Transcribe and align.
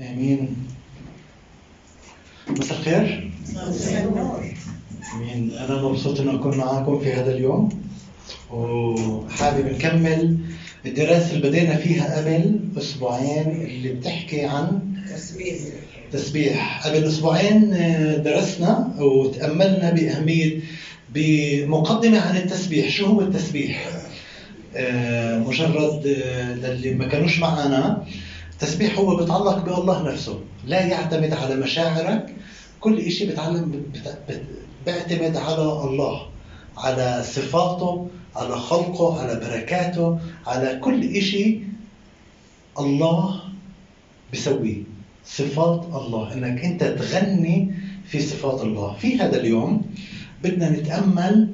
آمين. 0.00 0.56
مساء 2.48 2.78
الخير. 2.78 3.30
آمين. 5.14 5.52
أنا 5.58 5.82
مبسوط 5.82 6.20
إني 6.20 6.34
أكون 6.34 6.56
معاكم 6.56 6.98
في 7.00 7.12
هذا 7.12 7.32
اليوم. 7.32 7.68
وحابب 8.50 9.66
نكمل 9.66 10.38
الدراسة 10.86 11.32
اللي 11.36 11.48
بدينا 11.48 11.76
فيها 11.76 12.18
قبل 12.18 12.60
أسبوعين 12.78 13.46
اللي 13.46 13.92
بتحكي 13.92 14.44
عن 14.44 14.80
تسبيح. 15.14 15.58
تسبيح 16.12 16.86
قبل 16.86 17.04
أسبوعين 17.04 17.74
آه، 17.74 18.16
درسنا 18.16 18.94
وتاملنا 18.98 19.90
بأهمية 19.90 20.60
بمقدمة 21.10 22.20
عن 22.20 22.36
التسبيح. 22.36 22.90
شو 22.90 23.06
هو 23.06 23.20
التسبيح؟ 23.20 23.88
آه، 24.76 25.38
مجرد 25.38 26.06
آه، 26.06 26.54
للي 26.54 26.90
ما 26.90 27.06
كانوش 27.08 27.38
معنا 27.38 28.04
التسبيح 28.62 28.98
هو 28.98 29.16
بيتعلق 29.16 29.64
بالله 29.64 30.02
نفسه 30.12 30.38
لا 30.66 30.86
يعتمد 30.86 31.32
على 31.32 31.56
مشاعرك 31.56 32.34
كل 32.80 33.10
شيء 33.10 33.26
بيتعلم 33.28 33.70
بت- 33.94 34.18
بت- 34.28 34.42
بيعتمد 34.86 35.36
على 35.36 35.62
الله 35.62 36.26
على 36.78 37.22
صفاته 37.24 38.08
على 38.36 38.56
خلقه 38.56 39.20
على 39.22 39.34
بركاته 39.40 40.18
على 40.46 40.80
كل 40.84 41.22
شيء 41.22 41.62
الله 42.78 43.40
بيسويه 44.32 44.82
صفات 45.26 45.84
الله. 45.94 46.32
إنك 46.34 46.64
أنت 46.64 46.84
تغني 46.84 47.74
في 48.08 48.20
صفات 48.20 48.60
الله. 48.62 48.94
في 49.00 49.18
هذا 49.18 49.40
اليوم 49.40 49.82
بدنا 50.42 50.70
نتأمل 50.70 51.48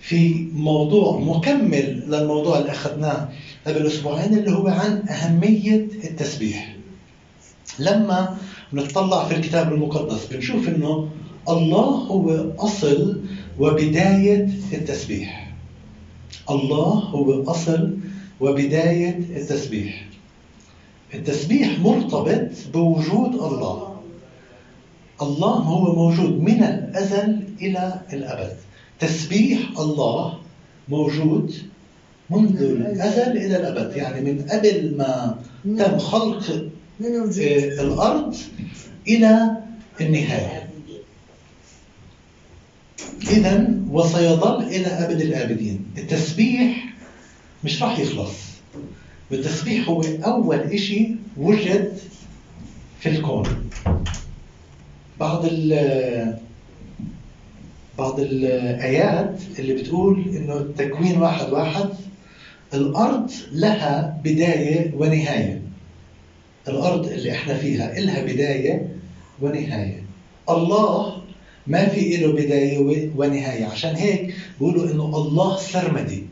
في 0.00 0.48
موضوع 0.52 1.20
مكمل 1.20 2.04
للموضوع 2.10 2.58
اللي 2.58 2.70
أخذناه 2.70 3.28
قبل 3.68 3.86
أسبوعين 3.86 4.38
اللي 4.38 4.52
هو 4.52 4.68
عن 4.68 5.08
أهمية 5.08 5.88
التسبيح. 6.04 6.76
لما 7.78 8.36
نطلع 8.72 9.24
في 9.28 9.34
الكتاب 9.36 9.72
المقدس 9.72 10.26
بنشوف 10.26 10.68
إنه 10.68 11.08
الله 11.48 11.84
هو 11.84 12.52
أصل 12.58 13.20
وبداية 13.58 14.48
التسبيح. 14.72 15.54
الله 16.50 16.92
هو 16.92 17.42
أصل 17.42 17.96
وبداية 18.40 19.18
التسبيح. 19.18 20.08
التسبيح 21.14 21.78
مرتبط 21.78 22.50
بوجود 22.72 23.34
الله. 23.34 24.00
الله 25.22 25.52
هو 25.52 25.94
موجود 25.94 26.40
من 26.40 26.62
الأزل 26.62 27.40
إلى 27.60 28.00
الأبد. 28.12 28.56
تسبيح 29.00 29.58
الله 29.78 30.38
موجود 30.88 31.54
منذ 32.30 32.62
الأزل 32.62 33.36
إلى 33.36 33.56
الأبد. 33.56 33.96
يعني 33.96 34.32
من 34.32 34.42
قبل 34.50 34.94
ما 34.96 35.38
تم 35.64 35.98
خلق 35.98 36.50
آه، 37.04 37.82
الأرض 37.82 38.36
إلى 39.08 39.56
النهاية. 40.00 40.68
اذا 43.30 43.74
وسيظل 43.90 44.62
إلى 44.62 44.86
أبد 44.86 45.20
الآبدين. 45.20 45.84
التسبيح 45.98 46.94
مش 47.64 47.82
راح 47.82 47.98
يخلص. 47.98 48.34
والتسبيح 49.30 49.88
هو 49.88 50.02
أول 50.02 50.78
شيء 50.80 51.16
وجد 51.36 51.98
في 53.00 53.08
الكون. 53.08 53.70
بعض 55.20 55.44
ال 55.44 56.38
بعض 57.98 58.20
الآيات 58.20 59.40
اللي 59.58 59.74
بتقول 59.74 60.24
إنه 60.36 60.56
التكوين 60.56 61.20
واحد 61.22 61.52
واحد 61.52 61.88
الأرض 62.74 63.30
لها 63.52 64.20
بداية 64.24 64.92
ونهاية. 64.96 65.62
الأرض 66.68 67.06
اللي 67.08 67.32
إحنا 67.32 67.54
فيها 67.54 67.98
إلها 67.98 68.22
بداية 68.22 68.88
ونهاية. 69.42 70.02
الله 70.50 71.22
ما 71.66 71.88
في 71.88 72.16
له 72.16 72.32
بداية 72.32 73.10
ونهاية. 73.16 73.64
عشان 73.64 73.94
هيك 73.96 74.34
بيقولوا 74.60 74.90
إنه 74.92 75.04
الله 75.16 75.58
سرمدي 75.58 76.22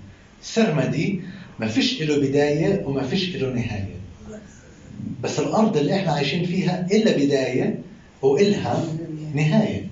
سرمدي 0.42 1.20
ما 1.60 1.66
فيش 1.68 2.02
له 2.02 2.16
بداية 2.28 2.82
وما 2.86 3.02
فيش 3.02 3.36
له 3.36 3.48
نهاية. 3.50 3.96
بس 5.22 5.40
الأرض 5.40 5.76
اللي 5.76 5.94
إحنا 5.94 6.12
عايشين 6.12 6.44
فيها 6.44 6.86
إلها 6.92 7.16
بداية 7.16 7.78
وإلها 8.22 8.84
نهاية. 9.34 9.86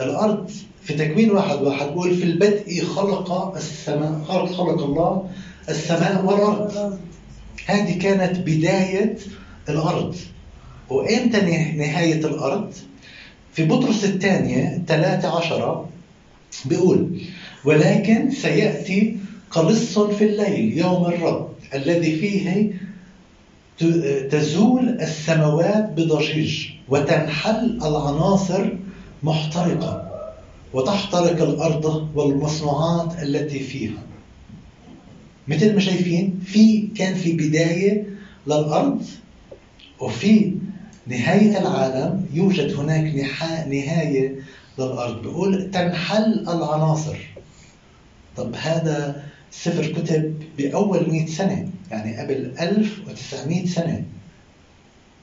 الأرض 0.00 0.50
في 0.82 0.94
تكوين 0.94 1.30
واحد 1.30 1.62
واحد 1.62 1.86
بقول 1.86 2.14
في 2.14 2.24
البدء 2.24 2.82
خلق 2.84 3.54
السماء 3.56 4.24
خلق 4.28 4.60
الله 4.84 5.28
السماء 5.68 6.24
والأرض. 6.24 6.98
هذه 7.66 7.98
كانت 7.98 8.38
بداية 8.40 9.16
الأرض. 9.68 10.16
وإمتى 10.90 11.40
نه- 11.40 11.72
نهاية 11.76 12.14
الأرض؟ 12.26 12.72
في 13.52 13.64
بطرس 13.64 14.04
الثانية 14.04 14.82
13 14.86 15.86
بيقول 16.64 17.20
ولكن 17.64 18.30
سيأتي 18.30 19.16
قلص 19.50 19.98
في 19.98 20.24
الليل 20.24 20.78
يوم 20.78 21.06
الرب 21.06 21.48
الذي 21.74 22.16
فيه 22.16 22.72
تزول 24.30 24.88
السماوات 24.88 25.90
بضجيج 25.96 26.66
وتنحل 26.88 27.78
العناصر 27.84 28.68
محترقة 29.22 30.10
وتحترق 30.72 31.42
الأرض 31.42 32.08
والمصنوعات 32.14 33.22
التي 33.22 33.58
فيها. 33.60 34.02
مثل 35.48 35.74
ما 35.74 35.80
شايفين 35.80 36.40
في 36.44 36.88
كان 36.96 37.14
في 37.14 37.32
بداية 37.32 38.06
للأرض 38.46 39.02
وفي 40.00 40.54
نهاية 41.06 41.58
العالم 41.58 42.26
يوجد 42.32 42.74
هناك 42.74 43.14
نهاية 43.68 44.36
للأرض. 44.78 45.22
بيقول 45.22 45.70
تنحل 45.70 46.32
العناصر. 46.48 47.16
طب 48.36 48.54
هذا 48.54 49.24
سفر 49.50 49.86
كتب 49.86 50.42
بأول 50.58 51.10
100 51.10 51.26
سنة 51.26 51.68
يعني 51.90 52.16
قبل 52.16 52.52
1900 52.60 53.66
سنة. 53.66 54.04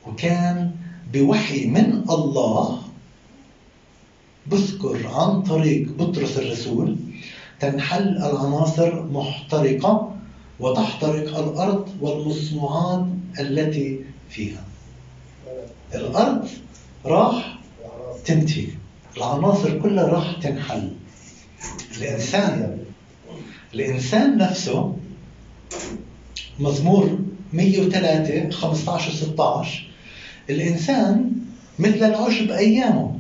وكان 0.08 0.72
بوحي 1.14 1.66
من 1.66 2.04
الله 2.10 2.82
بذكر 4.48 5.08
عن 5.08 5.42
طريق 5.42 5.92
بطرس 5.92 6.38
الرسول 6.38 6.98
تنحل 7.60 8.08
العناصر 8.18 9.04
محترقة 9.04 10.11
وتحترق 10.62 11.38
الأرض 11.38 11.90
والمصنوعات 12.02 13.06
التي 13.40 14.00
فيها. 14.30 14.64
الأرض 15.96 16.48
راح 17.06 17.60
تنتهي. 18.26 18.68
العناصر 19.18 19.80
كلها 19.80 20.08
راح 20.08 20.40
تنحل. 20.42 20.92
الإنسان 21.98 22.78
الإنسان 23.74 24.38
نفسه 24.38 24.96
مزمور 26.60 27.20
103 27.54 28.50
15 28.52 29.12
16 29.12 29.90
الإنسان 30.50 31.32
مثل 31.80 32.04
العشب 32.04 32.52
أيامه 32.52 33.16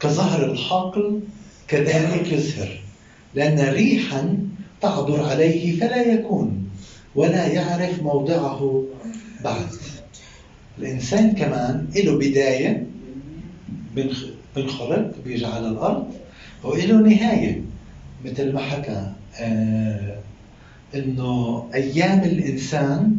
كزهر 0.00 0.50
الحقل 0.50 1.20
كذلك 1.68 2.32
يزهر 2.32 2.80
لأن 3.34 3.74
ريحا 3.74 4.38
تعبر 4.80 5.24
عليه 5.24 5.80
فلا 5.80 6.02
يكون. 6.02 6.63
ولا 7.16 7.46
يعرف 7.46 8.02
موضعه 8.02 8.84
بعد. 9.44 9.66
الإنسان 10.78 11.32
كمان 11.32 11.86
له 11.96 12.18
بداية 12.18 12.86
بنخ- 13.96 14.26
بنخلق 14.56 15.12
بيجي 15.24 15.46
على 15.46 15.68
الأرض 15.68 16.06
وله 16.64 16.96
نهاية. 16.96 17.62
مثل 18.24 18.52
ما 18.52 18.60
حكى 18.60 19.12
آه 19.40 20.16
إنه 20.94 21.64
أيام 21.74 22.20
الإنسان 22.20 23.16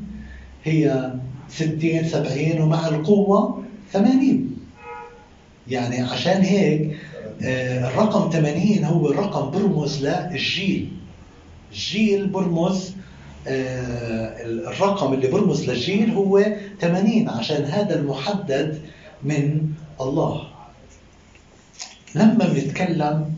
هي 0.63 1.13
ستين 1.49 2.07
سبعين 2.07 2.61
ومع 2.61 2.87
القوة 2.87 3.63
ثمانين. 3.93 4.55
يعني 5.67 6.01
عشان 6.01 6.41
هيك 6.41 6.97
آه، 7.43 7.87
الرقم 7.89 8.29
80 8.31 8.83
هو 8.83 9.09
الرقم 9.11 9.51
برمز 9.51 10.05
للجيل. 10.07 10.89
الجيل 11.71 12.27
برمز 12.27 12.94
الرقم 13.47 15.13
اللي 15.13 15.27
برمز 15.27 15.69
للجيل 15.69 16.11
هو 16.11 16.45
80 16.81 17.29
عشان 17.29 17.65
هذا 17.65 17.99
المحدد 17.99 18.81
من 19.23 19.69
الله. 20.01 20.47
لما 22.15 22.47
بنتكلم 22.47 23.35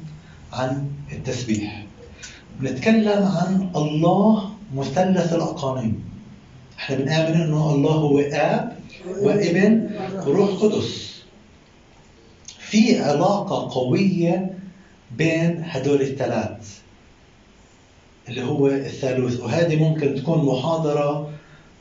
عن 0.54 0.88
التسبيح 1.12 1.86
بنتكلم 2.60 3.24
عن 3.24 3.70
الله 3.76 4.50
مثلث 4.76 5.34
الأقانيم. 5.34 6.04
إحنا 6.78 6.96
بنآمن 6.98 7.42
إنه 7.42 7.72
الله 7.74 7.92
هو 7.92 8.20
آب 8.20 8.78
وابن 9.22 9.90
وروح 10.26 10.50
قدس. 10.50 11.22
في 12.60 13.00
علاقة 13.00 13.70
قوية 13.74 14.54
بين 15.18 15.64
هدول 15.66 16.02
الثلاث. 16.02 16.80
اللي 18.30 18.44
هو 18.44 18.68
الثالوث. 18.68 19.40
وهذه 19.40 19.76
ممكن 19.76 20.16
تكون 20.16 20.46
محاضرة 20.46 21.30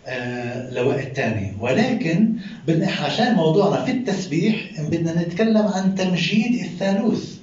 آه، 0.09 0.71
لوقت 0.71 1.17
تاني 1.17 1.53
ولكن 1.61 2.33
عشان 3.05 3.35
موضوعنا 3.35 3.85
في 3.85 3.91
التسبيح 3.91 4.81
بدنا 4.81 5.23
نتكلم 5.23 5.67
عن 5.67 5.95
تمجيد 5.95 6.55
الثالوث. 6.65 7.37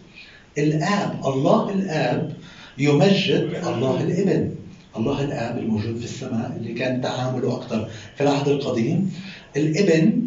الآب 0.57 1.19
الله 1.25 1.69
الآب 1.73 2.33
يمجد 2.77 3.61
الله 3.67 4.01
الإبن. 4.01 4.51
الله 4.97 5.21
الآب 5.23 5.57
الموجود 5.57 5.97
في 5.97 6.03
السماء 6.05 6.53
اللي 6.57 6.73
كان 6.73 7.01
تعامله 7.01 7.55
أكثر 7.55 7.89
في 8.15 8.23
العهد 8.23 8.47
القديم. 8.47 9.13
الإبن 9.57 10.21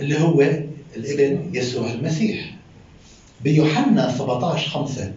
اللي 0.00 0.20
هو 0.20 0.42
الإبن 0.96 1.50
يسوع 1.54 1.90
المسيح. 1.92 2.54
بيوحنا 3.44 4.12
17 4.18 4.70
5 4.70 5.12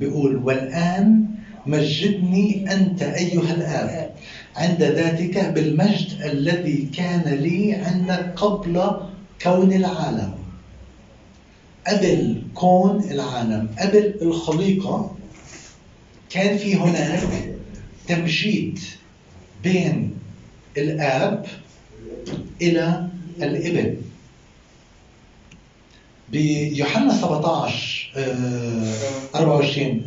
بيقول 0.00 0.36
والآن 0.36 1.24
مجدني 1.66 2.72
أنت 2.72 3.02
أيها 3.02 3.54
الآب 3.54 4.14
عند 4.56 4.82
ذاتك 4.82 5.44
بالمجد 5.48 6.22
الذي 6.22 6.88
كان 6.96 7.34
لي 7.34 7.74
عندك 7.74 8.32
قبل 8.36 8.90
كون 9.42 9.72
العالم. 9.72 10.34
قبل 11.86 12.42
كون 12.54 13.04
العالم. 13.10 13.68
قبل 13.78 14.14
الخليقة. 14.22 15.16
كان 16.30 16.56
في 16.56 16.76
هناك 16.76 17.54
تمجيد 18.08 18.78
بين 19.62 20.14
الآب 20.78 21.46
إلى 22.62 23.08
الابن 23.42 23.96
بيوحنا 26.32 27.14
17 27.14 28.10
24 29.34 30.02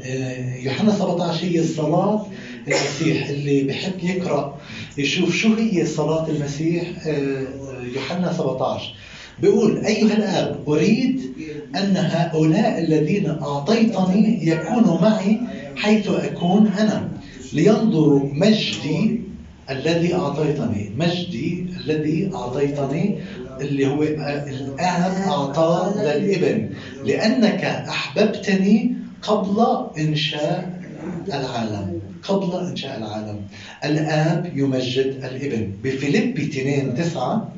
يوحنا 0.64 0.92
17 0.92 1.46
هي 1.46 1.64
صلاة 1.64 2.26
المسيح 2.68 3.28
اللي 3.30 3.64
بحب 3.64 4.04
يقرأ 4.04 4.58
يشوف 4.98 5.36
شو 5.36 5.54
هي 5.54 5.86
صلاة 5.86 6.30
المسيح 6.30 6.84
آه، 7.08 7.44
يوحنا 7.96 8.34
17 8.34 8.94
بيقول 9.42 9.86
أيها 9.86 10.18
الآب 10.18 10.60
أريد 10.68 11.22
أن 11.76 11.98
هؤلاء 11.98 12.80
الذين 12.80 13.30
أعطيتني 13.30 14.48
يكونوا 14.48 15.02
معي 15.02 15.40
حيث 15.76 16.08
أكون 16.08 16.68
أنا 16.68 17.10
لينظروا 17.54 18.30
مجدي 18.34 19.20
الذي 19.70 20.16
أعطيتني 20.16 20.92
مجدي 20.98 21.66
الذي 21.86 22.32
أعطيتني 22.34 23.16
اللي 23.62 23.88
هو 23.88 24.04
الآب 24.04 25.14
أعطاه 25.28 26.04
للإبن. 26.04 26.70
لأنك 27.04 27.64
أحببتني 27.64 28.96
قبل 29.22 29.66
إنشاء 30.00 30.80
العالم. 31.28 32.00
قبل 32.24 32.68
إنشاء 32.68 32.98
العالم. 32.98 33.42
الآب 33.86 34.52
يمجد 34.56 35.24
الإبن. 35.24 35.72
بفيليب 35.84 36.40
2 36.40 36.96
9 36.96 37.52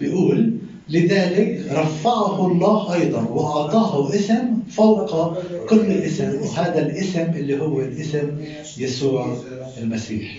بيقول 0.00 0.52
لذلك 0.88 1.64
رفعه 1.72 2.46
الله 2.46 2.94
أيضا 2.94 3.22
وأعطاه 3.22 4.14
اسم 4.14 4.58
فوق 4.70 5.38
كل 5.68 5.92
اسم. 5.92 6.40
وهذا 6.42 6.86
الاسم 6.86 7.32
اللي 7.34 7.60
هو 7.60 7.80
الاسم 7.80 8.30
يسوع 8.78 9.36
المسيح. 9.82 10.36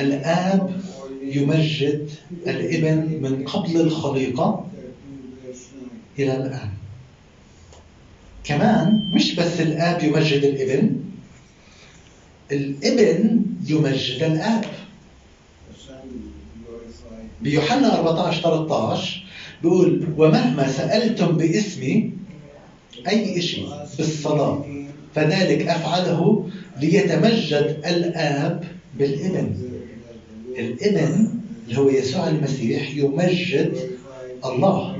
الآب 0.00 0.70
يمجد 1.36 2.10
الابن 2.46 3.18
من 3.22 3.44
قبل 3.44 3.80
الخليقة 3.80 4.66
إلى 6.18 6.36
الآن. 6.36 6.68
كمان 8.44 9.00
مش 9.14 9.34
بس 9.34 9.60
الآب 9.60 10.02
يمجد 10.04 10.44
الابن 10.44 10.96
الابن 12.52 13.42
يمجد 13.66 14.22
الآب. 14.22 14.64
بيوحنا 17.42 17.98
14 17.98 18.42
13 18.42 19.24
بيقول 19.62 20.06
ومهما 20.16 20.68
سألتم 20.72 21.36
باسمي 21.36 22.10
أي 23.08 23.42
شيء 23.42 23.68
بالصلاة 23.98 24.64
فذلك 25.14 25.68
أفعله 25.68 26.48
ليتمجد 26.80 27.80
الآب 27.86 28.64
بالابن. 28.98 29.71
الإبن 30.58 31.28
اللي 31.68 31.78
هو 31.78 31.88
يسوع 31.88 32.28
المسيح 32.28 32.96
يمجد 32.96 33.76
الله. 34.44 34.98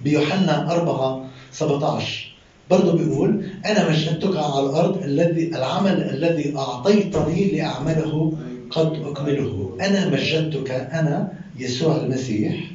بيوحنا 0.00 0.72
4 0.72 1.30
17 1.52 2.30
برضه 2.70 2.92
بيقول 2.92 3.44
أنا 3.66 3.90
مجدتك 3.90 4.36
على 4.36 4.60
الأرض 4.66 5.02
الذي 5.02 5.48
العمل 5.48 6.02
الذي 6.02 6.56
أعطيتني 6.56 7.50
لأعمله 7.50 8.38
قد 8.70 9.02
أكمله. 9.04 9.76
أنا 9.80 10.08
مجدتك 10.08 10.70
أنا 10.70 11.32
يسوع 11.58 11.96
المسيح 11.96 12.70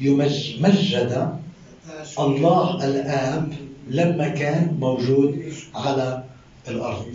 يمجد 0.00 1.38
الله 2.18 2.84
الآب 2.84 3.52
لما 3.88 4.28
كان 4.28 4.76
موجود 4.80 5.42
على 5.74 6.24
الأرض. 6.68 7.06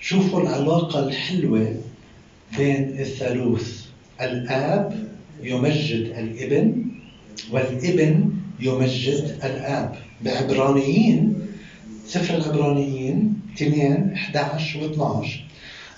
شوفوا 0.00 0.42
العلاقة 0.42 1.08
الحلوة 1.08 1.74
بين 2.58 2.96
الثالوث 3.00 3.84
الآب 4.20 5.08
يمجد 5.42 6.00
الابن 6.18 6.84
والابن 7.52 8.30
يمجد 8.60 9.38
الآب. 9.44 9.94
بعبرانيين 10.24 11.34
سفر 12.06 12.34
العبرانيين 12.34 13.40
2 13.56 14.12
11 14.12 14.80
و 14.80 14.86
12 14.92 15.44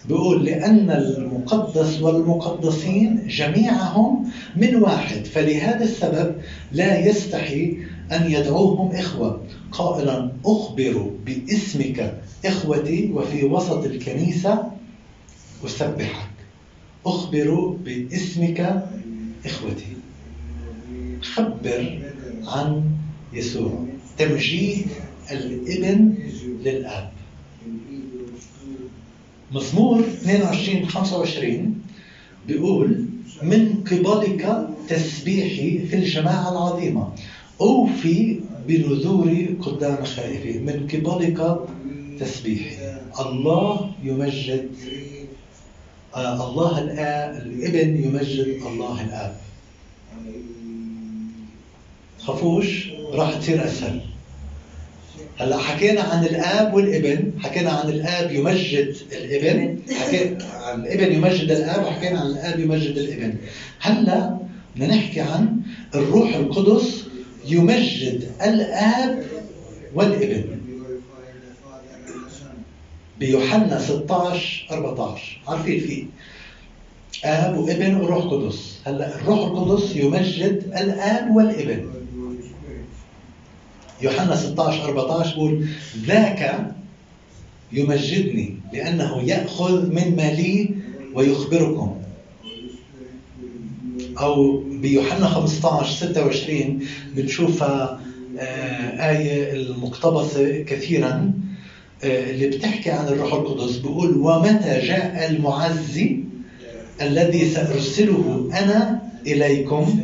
بيقول 0.08 0.44
لأن 0.44 0.91
المقدس 0.91 2.02
والمقدسين 2.02 3.26
جميعهم 3.29 4.31
من 4.56 4.76
واحد 4.76 5.25
فلهذا 5.26 5.85
السبب 5.85 6.35
لا 6.73 7.06
يستحي 7.06 7.76
أن 8.12 8.31
يدعوهم 8.31 8.93
إخوة. 8.93 9.43
قائلا 9.73 10.32
أخبر 10.47 11.11
باسمك 11.26 12.23
إخوتي 12.44 13.11
وفي 13.12 13.44
وسط 13.44 13.85
الكنيسة 13.85 14.70
أسبحك. 15.64 16.31
أخبر 17.06 17.76
باسمك 17.85 18.85
إخوتي. 19.47 19.97
خبر 21.23 21.99
عن 22.47 22.82
يسوع. 23.32 23.85
تمجيد 24.19 24.87
الابن 25.32 26.14
للآب. 26.64 27.11
مزمور 29.52 30.00
22 30.00 30.88
25 30.88 31.75
بيقول 32.47 33.05
من 33.43 33.85
قبلك 33.91 34.69
تسبيحي 34.88 35.87
في 35.87 35.97
الجماعة 35.97 36.52
العظيمة 36.52 37.12
أوفي 37.61 38.40
بنذوري 38.66 39.57
قدام 39.62 40.04
خائفي 40.04 40.59
من 40.59 40.88
قبلك 40.88 41.59
تسبيحي. 42.21 42.76
الله 43.21 43.90
يمجد 44.04 44.71
آه 46.14 46.49
الله 46.50 46.78
الآب 46.78 47.42
الإبن 47.47 48.04
يمجد 48.04 48.47
الله 48.66 49.04
الآب. 49.04 49.37
خافوش 52.19 52.88
راح 53.12 53.35
تصير 53.38 53.64
أسهل. 53.64 54.00
هلا 55.40 55.59
حكينا 55.59 56.00
عن 56.00 56.25
الآب 56.25 56.75
والابن 56.75 57.32
حكينا 57.38 57.70
عن 57.70 57.88
الآب 57.88 58.32
يمجد 58.32 58.97
الابن 59.12 59.78
حكينا 60.00 60.44
عن 60.44 60.80
الابن 60.80 61.12
يمجد 61.12 61.50
الآب 61.50 61.85
وحكينا 61.85 62.20
عن 62.20 62.26
الآب 62.26 62.61
يمجد 62.61 62.99
الابن. 62.99 63.35
هلا 63.80 64.38
بدنا 64.76 64.94
نحكي 64.94 65.20
عن 65.20 65.61
الروح 65.94 66.35
القدس 66.35 67.04
يمجد 67.47 68.30
الآب 68.42 69.26
والابن. 69.94 70.44
بيوحنا 73.18 73.78
16 73.78 74.66
14 74.70 75.40
عارفين 75.49 75.80
في 75.80 76.04
آب 77.25 77.59
وابن 77.59 77.94
وروح 77.94 78.25
قدس. 78.25 78.80
هلا 78.87 79.16
الروح 79.16 79.38
القدس 79.38 79.97
يمجد 79.97 80.62
الآب 80.76 81.37
والابن. 81.37 82.00
يوحنا 84.02 84.37
16 84.37 84.85
14 84.85 85.35
بيقول 85.35 85.66
ذاك 86.07 86.66
يمجدني 87.73 88.57
لأنه 88.73 89.23
يأخذ 89.23 89.87
من 89.87 90.16
مالي 90.16 90.71
ويخبركم. 91.14 91.97
أو 94.21 94.59
بيوحنا 94.59 95.26
15 95.26 96.07
26 96.07 96.80
بنشوفها 97.16 98.00
آه، 98.38 99.11
آية 99.11 99.52
المقتبسة 99.52 100.62
كثيرا 100.62 101.33
آه، 102.04 102.30
اللي 102.30 102.49
بتحكي 102.49 102.90
عن 102.90 103.07
الروح 103.09 103.33
القدس. 103.33 103.76
بيقول 103.76 104.16
ومتى 104.16 104.80
جاء 104.80 105.30
المعزي 105.30 106.25
الذي 107.00 107.50
سأرسله 107.50 108.49
أنا 108.52 109.02
إليكم؟ 109.26 110.00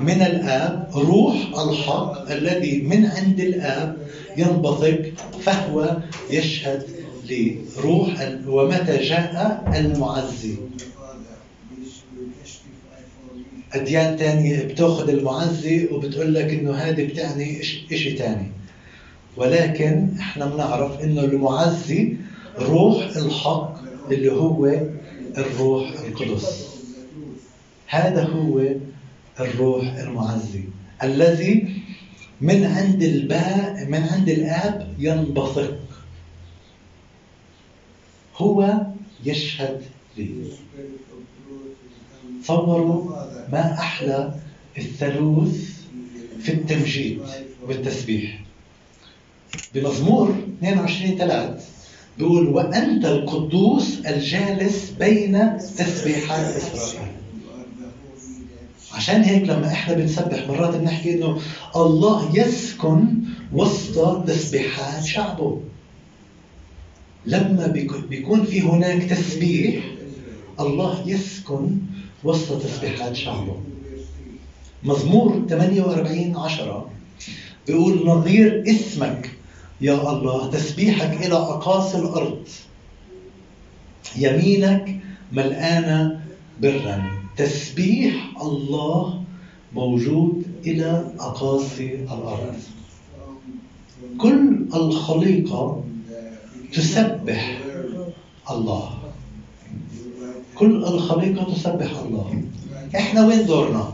من 0.00 0.22
الآب 0.22 0.88
روح 0.94 1.34
الحق 1.68 2.30
الذي 2.30 2.82
من 2.82 3.06
عند 3.06 3.40
الآب 3.40 3.96
ينبثق 4.36 5.02
فهو 5.42 5.96
يشهد 6.30 6.82
لي 7.28 7.56
روح 7.78 8.20
ال- 8.20 8.48
ومتى 8.48 8.96
جاء 8.96 9.72
المعزي. 9.76 10.54
أديان 13.72 14.16
تانية 14.16 14.62
بتأخذ 14.62 15.08
المعزي 15.08 15.86
وبتقول 15.92 16.34
لك 16.34 16.44
إنه 16.54 16.72
هذه 16.72 17.06
بتعني 17.06 17.58
إش- 17.62 17.92
إشي 17.92 18.12
تاني. 18.12 18.46
ولكن 19.36 20.08
إحنا 20.20 20.46
بنعرف 20.46 21.00
إنه 21.00 21.20
المعزي 21.24 22.16
روح 22.58 23.16
الحق 23.16 23.74
اللي 24.10 24.32
هو 24.32 24.66
الروح 25.38 25.90
القدس. 26.06 26.68
هذا 27.88 28.22
هو 28.24 28.60
الروح 29.40 29.94
المعزي 29.94 30.62
الذي 31.02 31.82
من 32.40 32.64
عند 32.64 33.02
الباء 33.02 33.84
من 33.84 34.02
عند 34.02 34.28
الآب 34.28 34.94
ينبثق. 34.98 35.78
هو 38.36 38.86
يشهد 39.24 39.82
لي 40.16 40.52
تصوروا 42.42 43.10
ما 43.52 43.72
أحلى 43.78 44.34
الثالوث 44.78 45.82
في 46.42 46.52
التمجيد 46.52 47.20
والتسبيح. 47.66 48.40
بمزمور 49.74 50.34
22 50.58 51.18
3 51.18 51.58
بيقول 52.18 52.48
وأنت 52.48 53.04
القدوس 53.04 53.98
الجالس 54.06 54.90
بين 54.90 55.58
تسبيحات 55.58 56.56
إسرائيل. 56.56 57.17
عشان 58.98 59.22
هيك 59.22 59.42
لما 59.42 59.72
إحنا 59.72 59.94
بنسبح 59.94 60.48
مرات 60.48 60.76
بنحكي 60.76 61.12
إنه 61.14 61.38
الله 61.76 62.36
يسكن 62.38 63.06
وسط 63.52 64.24
تسبيحات 64.26 65.04
شعبه. 65.04 65.60
لما 67.26 67.66
بيكون- 67.66 68.44
في 68.44 68.60
هناك 68.60 69.02
تسبيح 69.02 69.84
الله 70.60 71.02
يسكن 71.06 71.70
وسط 72.24 72.62
تسبيحات 72.62 73.16
شعبه. 73.16 73.60
مزمور 74.82 75.46
48 75.48 76.36
10 76.36 76.90
بيقول 77.66 78.06
نظير 78.06 78.64
اسمك 78.68 79.30
يا 79.80 80.10
الله 80.12 80.50
تسبيحك 80.50 81.26
إلى 81.26 81.34
أقاصي 81.34 81.98
الأرض. 81.98 82.44
يمينك 84.16 85.00
ملآنة 85.32 86.20
برا. 86.60 87.17
تسبيح 87.38 88.14
الله 88.42 89.22
موجود 89.74 90.42
إلى 90.66 91.12
أقاصي 91.20 91.94
الأرض. 91.94 92.54
كل 94.18 94.66
الخليقة 94.74 95.84
تسبح 96.72 97.58
الله. 98.50 98.90
كل 100.54 100.76
الخليقة 100.84 101.54
تسبح 101.54 101.90
الله. 102.04 102.42
إحنا 102.96 103.26
وين 103.26 103.46
دورنا؟ 103.46 103.92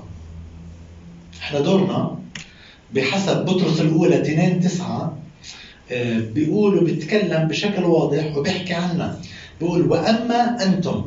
إحنا 1.41 1.61
دورنا 1.61 2.19
بحسب 2.95 3.45
بطرس 3.45 3.81
الأولى 3.81 4.21
2 4.21 4.61
9 4.61 5.17
آه، 5.93 6.19
بيقول 6.21 6.79
وبيتكلم 6.79 7.49
بشكل 7.49 7.85
واضح 7.85 8.37
وبيحكي 8.37 8.75
عنا 8.75 9.21
بيقول 9.61 9.91
وأما 9.91 10.63
أنتم 10.67 11.05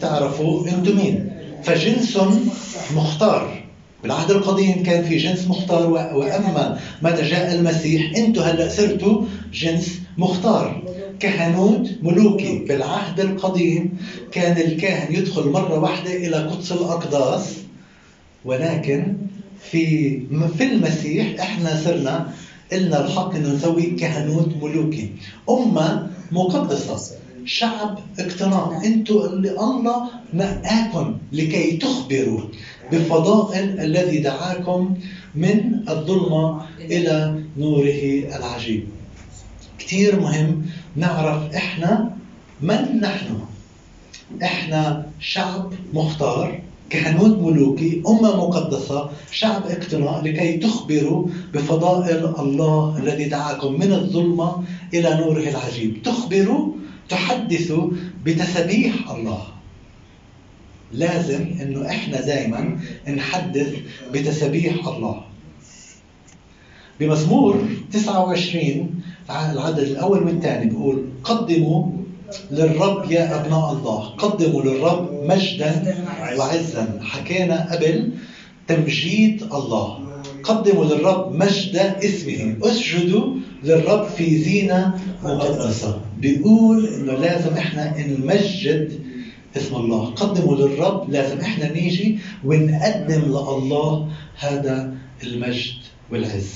تعرفوا 0.00 0.68
أنتم 0.68 0.96
مين؟ 0.96 1.29
فجنس 1.62 2.18
مختار. 2.94 3.64
بالعهد 4.02 4.30
القديم 4.30 4.82
كان 4.82 5.04
في 5.04 5.16
جنس 5.16 5.48
مختار 5.48 5.90
وأما 5.90 6.78
متى 7.02 7.22
جاء 7.22 7.54
المسيح 7.54 8.16
أنتم 8.16 8.42
هلأ 8.42 8.68
صرتوا 8.68 9.22
جنس 9.52 10.00
مختار. 10.18 10.82
كهنوت 11.20 11.90
ملوكي. 12.02 12.58
بالعهد 12.58 13.20
القديم 13.20 13.98
كان 14.32 14.56
الكاهن 14.56 15.14
يدخل 15.14 15.48
مرة 15.48 15.78
واحدة 15.78 16.12
إلى 16.14 16.36
قدس 16.36 16.72
الأقداس. 16.72 17.56
ولكن 18.44 19.16
في 19.70 20.20
في 20.58 20.64
المسيح 20.64 21.40
إحنا 21.40 21.80
صرنا 21.84 22.32
إلنا 22.72 23.06
الحق 23.06 23.34
إنه 23.34 23.48
نسوي 23.48 23.82
كهنوت 23.82 24.48
ملوكي. 24.62 25.12
أمة 25.50 26.10
مقدسة. 26.32 27.00
شعب 27.44 27.98
اقتناع. 28.18 28.80
أنتوا 28.84 29.26
اللي 29.26 29.50
الله 29.50 30.08
نقاكم 30.34 31.16
لكي 31.32 31.76
تخبروا 31.76 32.40
بفضائل 32.92 33.80
الذي 33.80 34.18
دعاكم 34.18 34.94
من 35.34 35.84
الظلمة 35.88 36.62
إلى 36.80 37.42
نوره 37.56 38.02
العجيب. 38.36 38.88
كتير 39.78 40.20
مهم 40.20 40.66
نعرف 40.96 41.54
إحنا 41.54 42.10
من 42.60 43.00
نحن. 43.00 43.38
إحنا 44.42 45.06
شعب 45.20 45.72
مختار 45.94 46.60
كهنوت 46.90 47.38
ملوكي 47.38 48.02
أمة 48.08 48.36
مقدسة 48.36 49.10
شعب 49.32 49.62
اقتناء 49.66 50.22
لكي 50.24 50.56
تخبروا 50.56 51.26
بفضائل 51.54 52.34
الله 52.38 52.98
الذي 52.98 53.24
دعاكم 53.24 53.72
من 53.72 53.92
الظلمة 53.92 54.64
إلى 54.94 55.14
نوره 55.14 55.48
العجيب. 55.48 56.02
تخبروا 56.02 56.79
تحدثوا 57.10 57.90
بتسبيح 58.24 59.10
الله. 59.10 59.42
لازم 60.92 61.42
إنه 61.62 61.86
إحنا 61.90 62.20
دائما 62.20 62.78
نحدث 63.08 63.74
بتسبيح 64.12 64.86
الله. 64.86 65.22
بمزمور 67.00 67.64
29 67.92 69.02
العدد 69.30 69.78
الأول 69.78 70.22
والثاني 70.22 70.70
بيقول 70.70 71.04
قدموا 71.24 71.86
للرب 72.50 73.10
يا 73.10 73.40
أبناء 73.40 73.72
الله. 73.72 74.08
قدموا 74.08 74.62
للرب 74.62 75.24
مجدا 75.24 76.04
وعزا. 76.38 77.00
حكينا 77.02 77.72
قبل 77.72 78.12
تمجيد 78.68 79.42
الله. 79.42 80.09
قدموا 80.42 80.84
للرب 80.84 81.34
مجد 81.36 81.76
اسمه. 81.76 82.56
اسجدوا 82.62 83.34
للرب 83.64 84.04
في 84.04 84.38
زينة 84.38 85.00
مقدسة. 85.22 86.00
بيقول 86.18 86.86
إنه 86.86 87.12
لازم 87.12 87.54
إحنا 87.54 87.94
نمجد 88.06 89.00
اسم 89.56 89.76
الله. 89.76 90.04
قدموا 90.06 90.56
للرب 90.56 91.10
لازم 91.10 91.40
إحنا 91.40 91.72
نيجي 91.72 92.18
ونقدم 92.44 93.20
لله 93.20 94.08
هذا 94.38 94.94
المجد 95.22 95.74
والعز. 96.10 96.52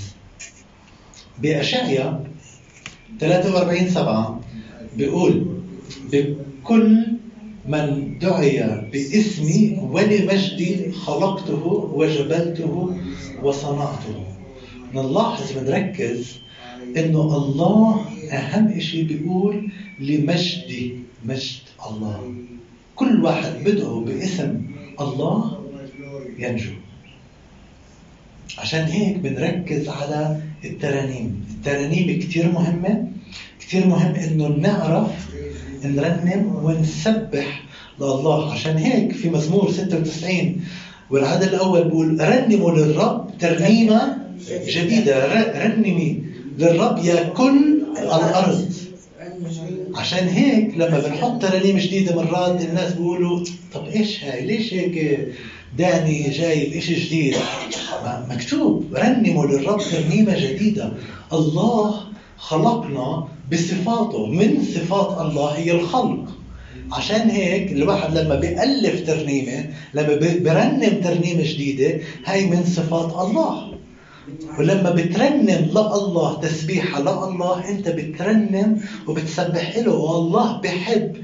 بأشعيا 1.42 2.24
43 3.20 3.88
7 3.90 4.40
بيقول 4.96 5.46
بكل 6.12 7.06
من 7.68 8.18
دعي 8.18 8.60
باسمي 8.92 9.78
ولمجدي 9.80 10.92
خلقته 10.92 11.64
وجبلته 11.94 12.96
وصنعته. 13.42 14.24
نلاحظ 14.94 15.52
بنركز 15.52 16.38
إنه 16.96 17.36
الله 17.36 18.04
أهم 18.32 18.80
شيء 18.80 19.04
بيقول 19.04 19.70
لمجدي 20.00 20.96
مجد 21.24 21.64
الله. 21.86 22.34
كل 22.96 23.24
واحد 23.24 23.52
بدعو 23.64 24.04
باسم 24.04 24.62
الله 25.00 25.60
ينجو. 26.38 26.72
عشان 28.58 28.84
هيك 28.84 29.16
بنركز 29.16 29.88
على 29.88 30.40
الترانيم. 30.64 31.44
الترانيم 31.50 32.18
كتير 32.20 32.52
مهمة 32.52 33.08
كتير 33.60 33.86
مهم 33.86 34.14
إنه 34.14 34.48
نعرف 34.48 35.34
نرنم 35.86 36.60
ونسبح 36.64 37.62
لله. 38.00 38.52
عشان 38.52 38.76
هيك 38.76 39.12
في 39.12 39.30
مزمور 39.30 39.70
96 39.70 40.60
والعدد 41.10 41.42
الأول 41.42 41.84
بيقول 41.84 42.20
رنموا 42.20 42.70
للرب 42.70 43.30
ترنيمة 43.40 44.16
جديدة. 44.50 45.26
ر- 45.26 45.64
رنمي 45.64 46.22
للرب 46.58 46.98
يا 47.04 47.22
كل 47.24 47.82
الأرض. 47.98 48.72
عشان 49.94 50.28
هيك 50.28 50.74
لما 50.76 50.98
بنحط 50.98 51.42
ترانيم 51.42 51.76
جديدة 51.78 52.16
مرات 52.16 52.60
الناس 52.64 52.92
بيقولوا 52.92 53.44
طب 53.74 53.86
إيش 53.86 54.24
هاي؟ 54.24 54.46
ليش 54.46 54.74
هيك 54.74 55.18
داني 55.78 56.30
جايب 56.30 56.72
إشي 56.72 56.94
جديد؟ 56.94 57.34
مكتوب 58.30 58.84
رنموا 58.96 59.46
للرب 59.46 59.80
ترنيمة 59.80 60.38
جديدة. 60.40 60.92
الله 61.32 61.94
خلقنا 62.38 63.28
بصفاته 63.52 64.26
من 64.26 64.62
صفات 64.62 65.20
الله 65.20 65.48
هي 65.48 65.72
الخلق. 65.72 66.24
عشان 66.92 67.30
هيك 67.30 67.72
الواحد 67.72 68.18
لما 68.18 68.34
بيألف 68.34 69.06
ترنيمة 69.06 69.70
لما 69.94 70.16
برنم 70.20 71.00
ترنيمة 71.04 71.42
جديدة 71.42 72.00
هاي 72.24 72.46
من 72.46 72.64
صفات 72.64 73.26
الله. 73.26 73.74
ولما 74.58 74.90
بترنم 74.90 75.68
لله 75.70 76.40
تسبيحة 76.40 77.00
لله 77.00 77.68
انت 77.68 77.88
بترنم 77.88 78.80
وبتسبح 79.06 79.78
له 79.78 79.94
والله 79.94 80.60
بحب 80.60 81.16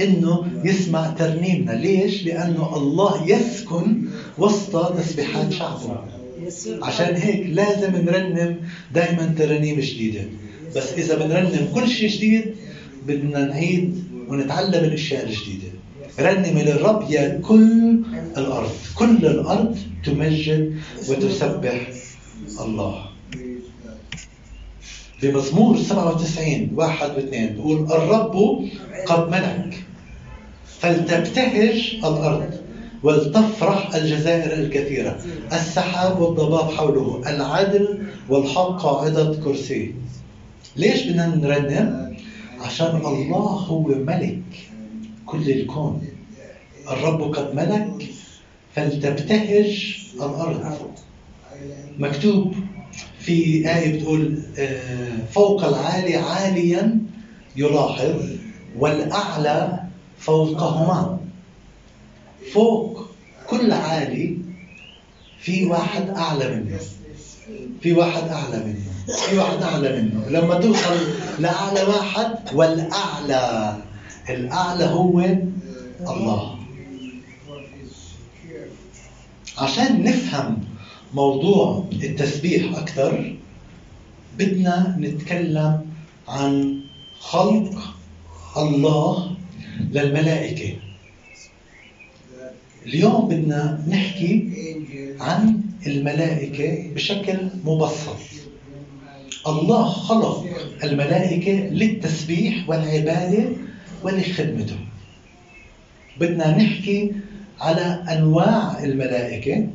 إنه 0.00 0.46
يسمع 0.64 1.06
ترنيمنا. 1.06 1.72
ليش؟ 1.72 2.24
لأنه 2.24 2.76
الله 2.76 3.30
يسكن 3.30 4.02
وسط 4.38 4.96
تسبيحات 4.98 5.52
شعبه. 5.52 5.96
عشان 6.82 7.14
هيك 7.16 7.46
لازم 7.46 7.96
نرنم 7.96 8.56
دائما 8.94 9.34
ترانيم 9.38 9.80
جديدة. 9.80 10.24
بس 10.76 10.92
إذا 10.92 11.14
بنرنم 11.18 11.68
كل 11.74 11.88
شيء 11.88 12.08
جديد 12.08 12.54
بدنا 13.06 13.44
نعيد 13.44 14.04
ونتعلم 14.28 14.84
الأشياء 14.84 15.24
الجديدة. 15.24 15.72
رنم 16.20 16.58
للرب 16.58 17.10
يا 17.10 17.40
كل 17.42 18.02
الأرض. 18.36 18.70
كل 18.94 19.26
الأرض 19.26 19.78
تمجد 20.04 20.76
وتسبح 21.08 21.88
الله. 22.60 23.04
بمزمور 25.22 25.78
97 25.78 26.70
واحد 26.74 27.10
واثنين 27.10 27.48
بيقول 27.54 27.78
الرب 27.92 28.64
قد 29.06 29.30
ملك. 29.30 29.84
فلتبتهج 30.80 31.96
الأرض 32.04 32.50
ولتفرح 33.02 33.94
الجزائر 33.94 34.52
الكثيرة. 34.52 35.20
السحاب 35.52 36.20
والضباب 36.20 36.70
حوله 36.70 37.22
العدل 37.26 37.98
والحق 38.28 38.82
قاعدة 38.82 39.34
كرسي. 39.44 39.94
ليش 40.76 41.02
بدنا 41.02 41.26
نرنم؟ 41.26 42.16
عشان 42.60 42.96
الله 42.96 43.36
هو 43.68 43.88
ملك 43.88 44.42
كل 45.26 45.50
الكون. 45.50 46.02
الرب 46.90 47.34
قد 47.34 47.54
ملك 47.54 48.08
فلتبتهج 48.74 49.96
الأرض. 50.16 50.92
مكتوب 51.98 52.54
في 53.18 53.68
آية 53.74 53.98
بتقول 53.98 54.42
آه، 54.58 55.16
فوق 55.32 55.64
العالي 55.64 56.16
عاليا 56.16 56.98
يلاحظ 57.56 58.22
والأعلى 58.78 59.82
فوقهما. 60.18 61.18
فوق 62.52 63.06
كل 63.46 63.72
عالي 63.72 64.38
في 65.40 65.66
واحد 65.66 66.08
أعلى 66.10 66.54
منه. 66.56 66.78
في 67.82 67.92
واحد 67.92 68.28
أعلى 68.28 68.64
منه 68.64 68.92
في 69.28 69.38
واحد 69.38 69.62
أعلى 69.62 70.02
منه. 70.02 70.28
لما 70.28 70.54
توصل 70.54 70.96
لأعلى 71.38 71.82
واحد 71.82 72.34
والأعلى 72.54 73.76
الأعلى 74.30 74.84
هو 74.84 75.20
الله. 76.00 76.58
عشان 79.58 80.02
نفهم 80.02 80.58
موضوع 81.14 81.84
التسبيح 81.92 82.78
أكثر 82.78 83.36
بدنا 84.38 84.96
نتكلم 85.00 85.86
عن 86.28 86.80
خلق 87.20 87.94
الله 88.56 89.36
للملائكة. 89.90 90.76
اليوم 92.86 93.28
بدنا 93.28 93.84
نحكي 93.88 94.48
عن 95.20 95.61
الملائكة 95.86 96.94
بشكل 96.94 97.36
مبسط. 97.64 98.16
الله 99.46 99.84
خلق 99.84 100.46
الملائكة 100.84 101.52
للتسبيح 101.52 102.68
والعبادة 102.68 103.44
ولخدمته. 104.02 104.76
بدنا 106.20 106.56
نحكي 106.56 107.12
على 107.60 108.04
أنواع 108.18 108.84
الملائكة 108.84 109.66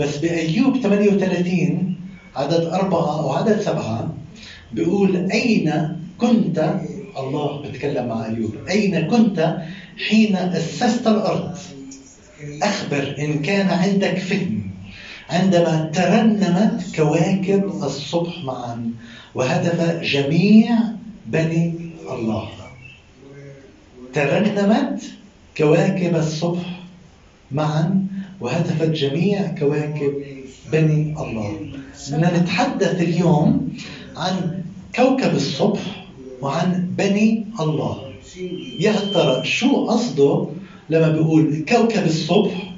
بس 0.00 0.16
بأيوب 0.16 0.76
38 0.82 1.94
عدد 2.36 2.60
أربعة 2.64 3.20
أو 3.20 3.32
عدد 3.32 3.60
سبعة 3.60 4.14
بيقول 4.72 5.30
أين 5.30 5.96
كنت؟ 6.18 6.74
الله 7.18 7.62
بتكلم 7.62 8.08
مع 8.08 8.26
أيوب. 8.26 8.54
أين 8.70 9.06
كنت 9.06 9.56
حين 10.08 10.36
أسست 10.36 11.06
الأرض؟ 11.06 11.58
أخبر 12.62 13.14
إن 13.18 13.42
كان 13.42 13.66
عندك 13.66 14.18
فهم. 14.18 14.63
عندما 15.34 15.90
ترنمت 15.94 16.96
كواكب 16.96 17.64
الصبح 17.82 18.44
معا. 18.44 18.90
وهدف 19.34 20.02
جميع 20.02 20.78
بني 21.26 21.74
الله. 22.10 22.48
ترنمت 24.14 25.02
كواكب 25.56 26.16
الصبح 26.16 26.80
معا. 27.52 28.06
وهتفت 28.40 28.90
جميع 28.90 29.46
كواكب 29.58 30.14
بني 30.72 31.14
الله. 31.18 31.56
بدنا 32.10 32.38
نتحدث 32.38 33.00
اليوم 33.00 33.68
عن 34.16 34.62
كوكب 34.96 35.34
الصبح 35.34 36.06
وعن 36.42 36.88
بني 36.98 37.46
الله. 37.60 38.12
يا 38.78 38.92
ترى 39.14 39.44
شو 39.44 39.86
قصده 39.86 40.46
لما 40.90 41.08
بيقول 41.08 41.64
كوكب 41.68 42.04
الصبح 42.06 42.74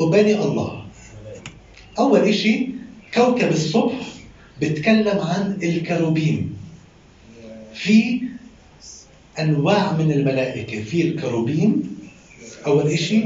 وبني 0.00 0.34
الله؟ 0.34 0.83
أول 1.98 2.20
إشي 2.20 2.68
كوكب 3.14 3.48
الصبح 3.48 3.94
بيتكلم 4.60 5.18
عن 5.18 5.58
الكروبيم 5.62 6.56
في 7.74 8.20
أنواع 9.40 9.92
من 9.92 10.12
الملائكة 10.12 10.82
في 10.82 11.02
الكروبيم 11.08 11.96
أول 12.66 12.86
إشي 12.86 13.24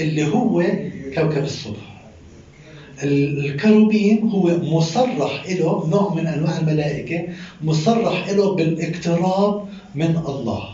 اللي 0.00 0.26
هو 0.26 0.62
كوكب 1.14 1.44
الصبح. 1.44 1.94
الكروبيم 3.02 4.28
هو 4.28 4.58
مصرح 4.58 5.46
له 5.50 5.88
نوع 5.90 6.14
من 6.14 6.26
أنواع 6.26 6.58
الملائكة 6.58 7.28
مصرح 7.62 8.30
له 8.30 8.54
بالاقتراب 8.54 9.68
من 9.94 10.16
الله. 10.16 10.68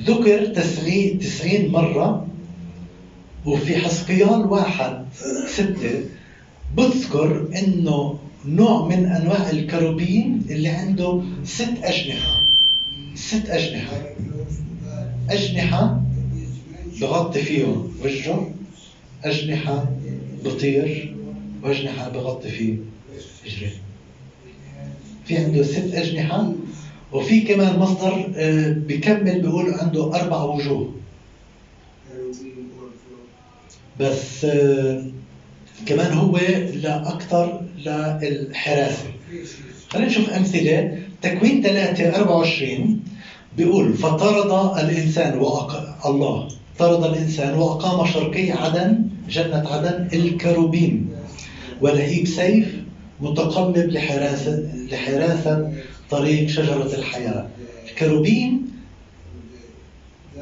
ذكر 0.00 0.46
تسعين 0.46 1.72
مرة 1.72 2.26
وفي 3.46 3.76
حسقيال 3.76 4.46
واحد 4.46 5.04
ستة 5.48 6.04
بذكر 6.76 7.48
إنه 7.58 8.18
نوع 8.46 8.88
من 8.88 9.06
أنواع 9.06 9.50
الكروبين 9.50 10.42
اللي 10.50 10.68
عنده 10.68 11.22
ست 11.44 11.74
أجنحة. 11.82 12.42
ست 13.14 13.48
أجنحة. 13.50 14.02
أجنحة 15.30 16.00
بغطي 17.00 17.42
فيهم 17.42 17.92
وجهه 18.04 18.50
أجنحة 19.24 19.90
بطير 20.44 21.16
وأجنحة 21.62 22.08
بغطي 22.08 22.48
فيه 22.48 22.76
رجليه. 23.46 23.76
في 25.24 25.36
عنده 25.36 25.62
ست 25.62 25.94
أجنحة 25.94 26.52
وفي 27.12 27.40
كمان 27.40 27.78
مصدر 27.78 28.32
آه، 28.36 28.70
بكمل 28.88 29.40
بيقول 29.40 29.74
عنده 29.74 30.14
أربع 30.20 30.42
وجوه. 30.42 30.92
بس 34.00 34.44
آه، 34.44 35.04
كمان 35.86 36.12
هو 36.12 36.38
لا 36.74 37.08
أكثر 37.08 37.60
للحراسة 37.78 39.04
خلينا 39.88 40.08
نشوف 40.08 40.30
أمثلة. 40.30 40.98
تكوين 41.22 41.62
3 41.62 42.16
24 42.16 43.00
بيقول 43.56 43.94
فطرد 43.94 44.78
الإنسان 44.78 45.38
وأق... 45.38 45.96
الله 46.06 46.48
طرد 46.78 47.04
الإنسان 47.04 47.54
وأقام 47.58 48.06
شرقي 48.06 48.50
عدن 48.50 49.02
جنة 49.28 49.68
عدن 49.68 50.08
الكروبيم 50.12 51.08
ولهيب 51.80 52.26
سيف 52.26 52.76
متقلب 53.20 53.90
لحراسة 53.90 54.68
لحراسة 54.90 55.72
طريق 56.10 56.48
شجرة 56.48 56.94
الحياة. 56.98 57.48
الكروبين 57.90 58.66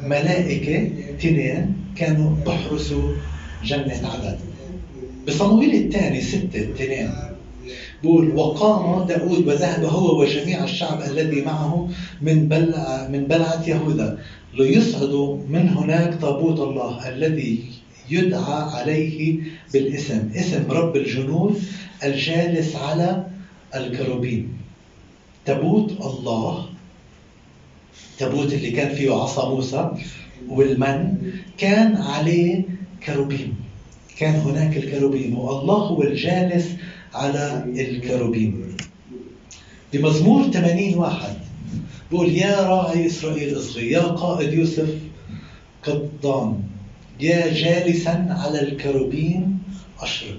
ملائكة 0.03 0.91
تنين 1.23 1.77
كانوا 1.97 2.37
بحرسوا 2.47 3.13
جنة 3.65 4.01
عدن 4.05 4.37
بصمويل 5.29 5.75
الثاني 5.75 6.21
ستة 6.21 6.69
تنين 6.79 7.11
بقول 8.03 8.31
وقام 8.37 9.07
داود 9.07 9.49
وذهب 9.49 9.85
هو 9.85 10.21
وجميع 10.21 10.65
الشعب 10.65 11.03
الذي 11.03 11.43
معه 11.43 11.89
من 12.23 12.49
بلع 12.49 13.09
من 13.13 13.25
بلعة 13.25 13.69
يهوذا. 13.69 14.19
ليصعدوا 14.55 15.37
من 15.49 15.69
هناك 15.69 16.19
تابوت 16.21 16.61
الله 16.61 17.09
الذي 17.09 17.65
يدعى 18.11 18.63
عليه 18.63 19.41
بالاسم. 19.73 20.31
اسم 20.37 20.71
رب 20.71 20.97
الجنود 20.97 21.63
الجالس 22.05 22.77
على 22.77 23.27
الكروبين. 23.75 24.49
تابوت 25.45 25.91
الله. 25.91 26.67
تابوت 28.19 28.53
اللي 28.53 28.71
كان 28.71 28.95
فيه 28.95 29.13
عصا 29.13 29.49
موسى 29.49 29.91
والمن. 30.49 31.15
كان 31.59 31.97
عليه 31.97 32.63
كروبيم 33.07 33.55
كان 34.19 34.35
هناك 34.35 34.77
الكروبيم 34.77 35.39
والله 35.39 35.75
هو 35.75 36.03
الجالس 36.03 36.67
على 37.15 37.65
الكروبيم 37.67 38.77
بمزمور 39.93 40.51
80 40.51 40.95
واحد 40.95 41.35
بقول 42.13 42.29
يا 42.29 42.61
راعي 42.63 43.07
إسرائيل 43.07 43.57
اصغي 43.57 43.91
يا 43.91 44.03
قائد 44.03 44.53
يوسف 44.53 44.95
قد 45.83 46.09
ضام 46.23 46.63
يا 47.21 47.53
جالسا 47.55 48.27
على 48.31 48.63
الكروبيم 48.63 49.59
أشرق. 50.01 50.39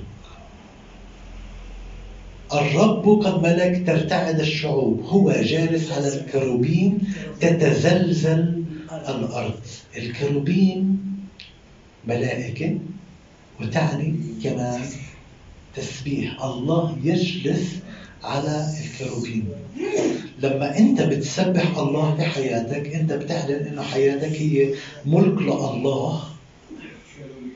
الرب 2.53 3.21
قد 3.23 3.43
ملك 3.43 3.83
ترتعد 3.87 4.39
الشعوب. 4.39 5.01
هو 5.05 5.31
جالس 5.31 5.91
على 5.91 6.07
الكروبين 6.07 6.97
تتزلزل 7.41 8.63
الأرض. 8.91 9.59
الكروبين 9.97 10.97
ملائكة 12.07 12.77
وتعني 13.61 14.15
كمان 14.43 14.81
تسبيح. 15.75 16.43
الله 16.43 16.97
يجلس 17.03 17.79
على 18.23 18.73
الكروبين. 18.83 19.45
لما 20.39 20.77
أنت 20.77 21.01
بتسبح 21.01 21.77
الله 21.77 22.15
في 22.15 22.23
حياتك 22.23 22.87
أنت 22.95 23.13
بتعلن 23.13 23.67
إنه 23.67 23.81
حياتك 23.81 24.31
هي 24.31 24.73
ملك 25.05 25.41
لله 25.41 26.23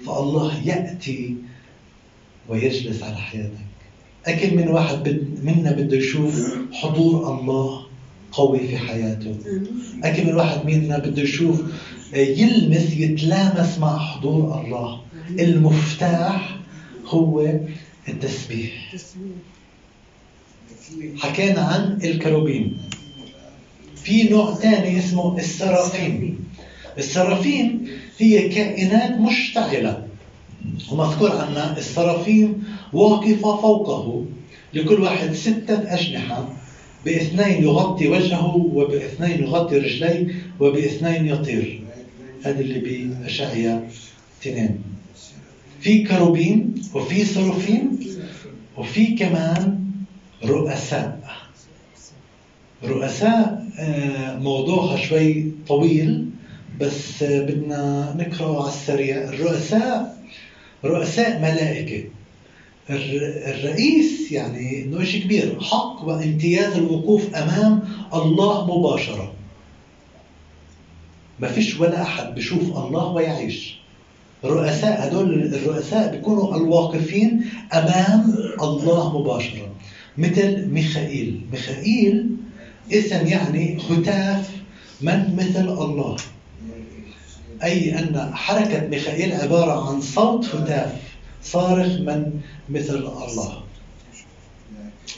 فالله 0.05 0.67
يأتي 0.67 1.35
ويجلس 2.49 3.03
على 3.03 3.15
حياتك. 3.17 3.67
اكل 4.25 4.57
من 4.57 4.67
واحد 4.67 5.27
منا 5.43 5.71
بده 5.71 5.97
يشوف 5.97 6.57
حضور 6.73 7.39
الله. 7.39 7.85
قوي 8.33 8.59
في 8.67 8.77
حياته. 8.77 9.35
اكل 10.03 10.25
من 10.25 10.33
واحد 10.35 10.65
منا 10.65 10.97
بده 10.97 11.21
يشوف 11.21 11.61
يلمس 12.13 12.93
يتلامس 12.97 13.77
مع 13.79 13.99
حضور 13.99 14.61
الله. 14.61 15.01
المفتاح 15.39 16.57
هو 17.05 17.59
التسبيح. 18.09 18.93
حكينا 21.17 21.61
عن 21.61 21.99
الكروبين. 22.03 22.77
في 24.03 24.29
نوع 24.29 24.53
ثاني 24.55 24.99
اسمه 24.99 25.37
السرافين. 25.37 26.39
السرافين 26.97 27.87
هي 28.17 28.49
كائنات 28.49 29.11
مشتعلة. 29.19 30.07
ومذكور 30.91 31.31
عنا 31.31 31.77
السرافين 31.77 32.63
واقفة 32.93 33.61
فوقه 33.61 34.25
لكل 34.73 35.01
واحد 35.01 35.33
ستة 35.33 35.93
أجنحة. 35.93 36.49
باثنين 37.05 37.63
يغطي 37.63 38.07
وجهه 38.07 38.55
وباثنين 38.55 39.43
يغطي 39.43 39.77
رجليه 39.77 40.35
وباثنين 40.59 41.27
يطير. 41.27 41.81
هذا 42.43 42.59
اللي 42.59 42.79
بأشعيا 42.79 43.87
اثنين. 44.41 44.83
في 45.81 46.03
كروبين 46.03 46.75
وفي 46.93 47.25
سروفين 47.25 47.99
وفي 48.77 49.05
كمان 49.15 49.79
رؤساء. 50.45 51.19
رؤساء 52.83 53.63
آه، 53.79 54.39
موضوعها 54.39 54.97
شوي 54.97 55.51
طويل 55.67 56.25
بس 56.79 57.23
بدنا 57.23 58.15
نقرأه 58.17 58.61
على 58.61 58.73
السريع. 58.73 59.23
الرؤساء 59.23 60.17
رؤساء 60.85 61.39
ملائكة. 61.39 62.03
الرئيس 62.89 64.31
يعني 64.31 64.83
انه 64.83 65.03
شيء 65.03 65.23
كبير 65.23 65.61
حق 65.61 66.03
وامتياز 66.03 66.73
الوقوف 66.73 67.35
أمام 67.35 67.79
الله 68.13 68.79
مباشرة. 68.79 69.33
ما 71.39 71.47
فيش 71.47 71.79
ولا 71.79 72.01
أحد 72.01 72.35
بشوف 72.35 72.77
الله 72.77 73.07
ويعيش. 73.07 73.75
الرؤساء 74.43 75.07
هدول 75.07 75.53
الرؤساء 75.53 76.11
بيكونوا 76.11 76.55
الواقفين 76.55 77.45
أمام 77.73 78.35
الله 78.61 79.19
مباشرة. 79.19 79.71
مثل 80.17 80.67
ميخائيل. 80.67 81.41
ميخائيل 81.51 82.29
اسم 82.93 83.27
يعني 83.27 83.77
هتاف 83.89 84.51
من 85.01 85.35
مثل 85.35 85.69
الله. 85.69 86.15
أي 87.63 87.99
أن 87.99 88.31
حركة 88.33 88.87
ميخائيل 88.87 89.33
عبارة 89.33 89.89
عن 89.89 90.01
صوت 90.01 90.45
هتاف 90.55 91.12
صارخ 91.43 91.99
من 91.99 92.39
مثل 92.69 92.95
الله. 92.95 93.63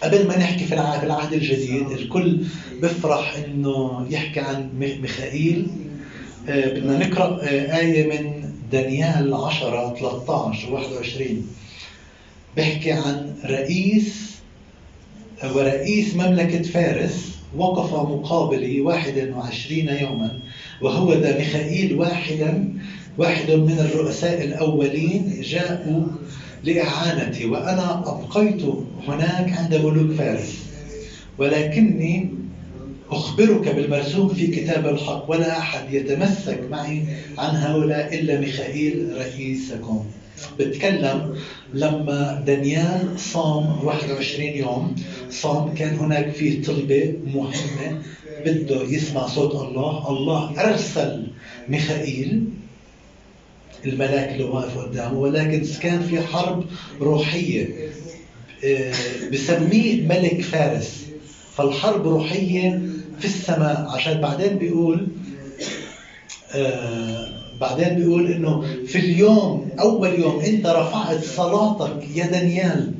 قبل 0.03 0.27
ما 0.27 0.37
نحكي 0.37 0.65
في 0.65 0.73
العهد 0.73 1.33
الجديد 1.33 1.91
الكل 1.91 2.41
بفرح 2.81 3.35
إنه 3.45 4.07
يحكي 4.09 4.39
عن 4.39 4.69
ميخائيل. 4.79 5.67
آه، 6.49 6.69
بدنا 6.69 7.07
نقرأ 7.07 7.41
آه، 7.43 7.79
آية 7.79 8.07
من 8.07 8.49
دانيال 8.71 9.33
10 9.33 9.95
13 9.99 10.71
و 10.71 10.75
21 10.75 11.47
بيحكي 12.55 12.91
عن 12.91 13.35
رئيس 13.45 14.35
ورئيس 15.55 16.15
مملكة 16.15 16.61
فارس 16.61 17.35
وقف 17.55 17.93
مقابلي 17.93 18.81
21 18.81 19.87
يوما 19.87 20.39
وهو 20.81 21.13
ذا 21.13 21.37
ميخائيل 21.37 21.95
واحدا 21.95 22.73
واحد 23.17 23.51
من 23.51 23.79
الرؤساء 23.79 24.43
الأولين 24.43 25.41
جاءوا 25.41 26.03
لإعانتي 26.63 27.45
وأنا 27.45 28.03
أبقيت 28.05 28.61
هناك 29.07 29.53
عند 29.57 29.75
ملوك 29.75 30.11
فارس. 30.17 30.53
ولكني 31.37 32.29
أخبرك 33.09 33.75
بالمرسوم 33.75 34.27
في 34.27 34.47
كتاب 34.47 34.87
الحق 34.87 35.31
ولا 35.31 35.57
أحد 35.57 35.93
يتمسك 35.93 36.59
معي 36.71 37.03
عن 37.37 37.55
هؤلاء 37.55 38.15
إلا 38.19 38.39
ميخائيل 38.39 39.17
رئيسكم. 39.17 40.05
بتكلم 40.59 41.35
لما 41.73 42.43
دانيال 42.45 43.19
صام 43.19 43.85
21 43.85 44.47
يوم. 44.47 44.95
صام 45.29 45.73
كان 45.73 45.95
هناك 45.95 46.29
فيه 46.29 46.63
طلبة 46.63 47.13
مهمة 47.33 48.01
بده 48.45 48.83
يسمع 48.83 49.27
صوت 49.27 49.55
الله. 49.55 50.09
الله 50.09 50.61
أرسل 50.69 51.27
ميخائيل 51.69 52.43
الملاك 53.85 54.31
اللي 54.31 54.43
واقف 54.43 54.77
قدامه 54.77 55.13
ولكن 55.19 55.63
كان 55.81 56.01
في 56.01 56.21
حرب 56.21 56.65
روحية. 57.01 57.67
آه، 58.63 58.93
بسميه 59.33 60.01
ملك 60.07 60.41
فارس. 60.41 61.05
فالحرب 61.55 62.07
روحية 62.07 62.81
في 63.19 63.25
السماء 63.25 63.87
عشان 63.89 64.21
بعدين 64.21 64.57
بيقول 64.57 65.07
آه 66.55 67.27
بعدين 67.61 67.89
بيقول 67.95 68.31
إنه 68.31 68.61
في 68.87 68.97
اليوم 68.99 69.69
أول 69.79 70.19
يوم 70.19 70.39
أنت 70.39 70.65
رفعت 70.67 71.23
صلاتك 71.23 72.07
يا 72.15 72.25
دانيال 72.25 72.91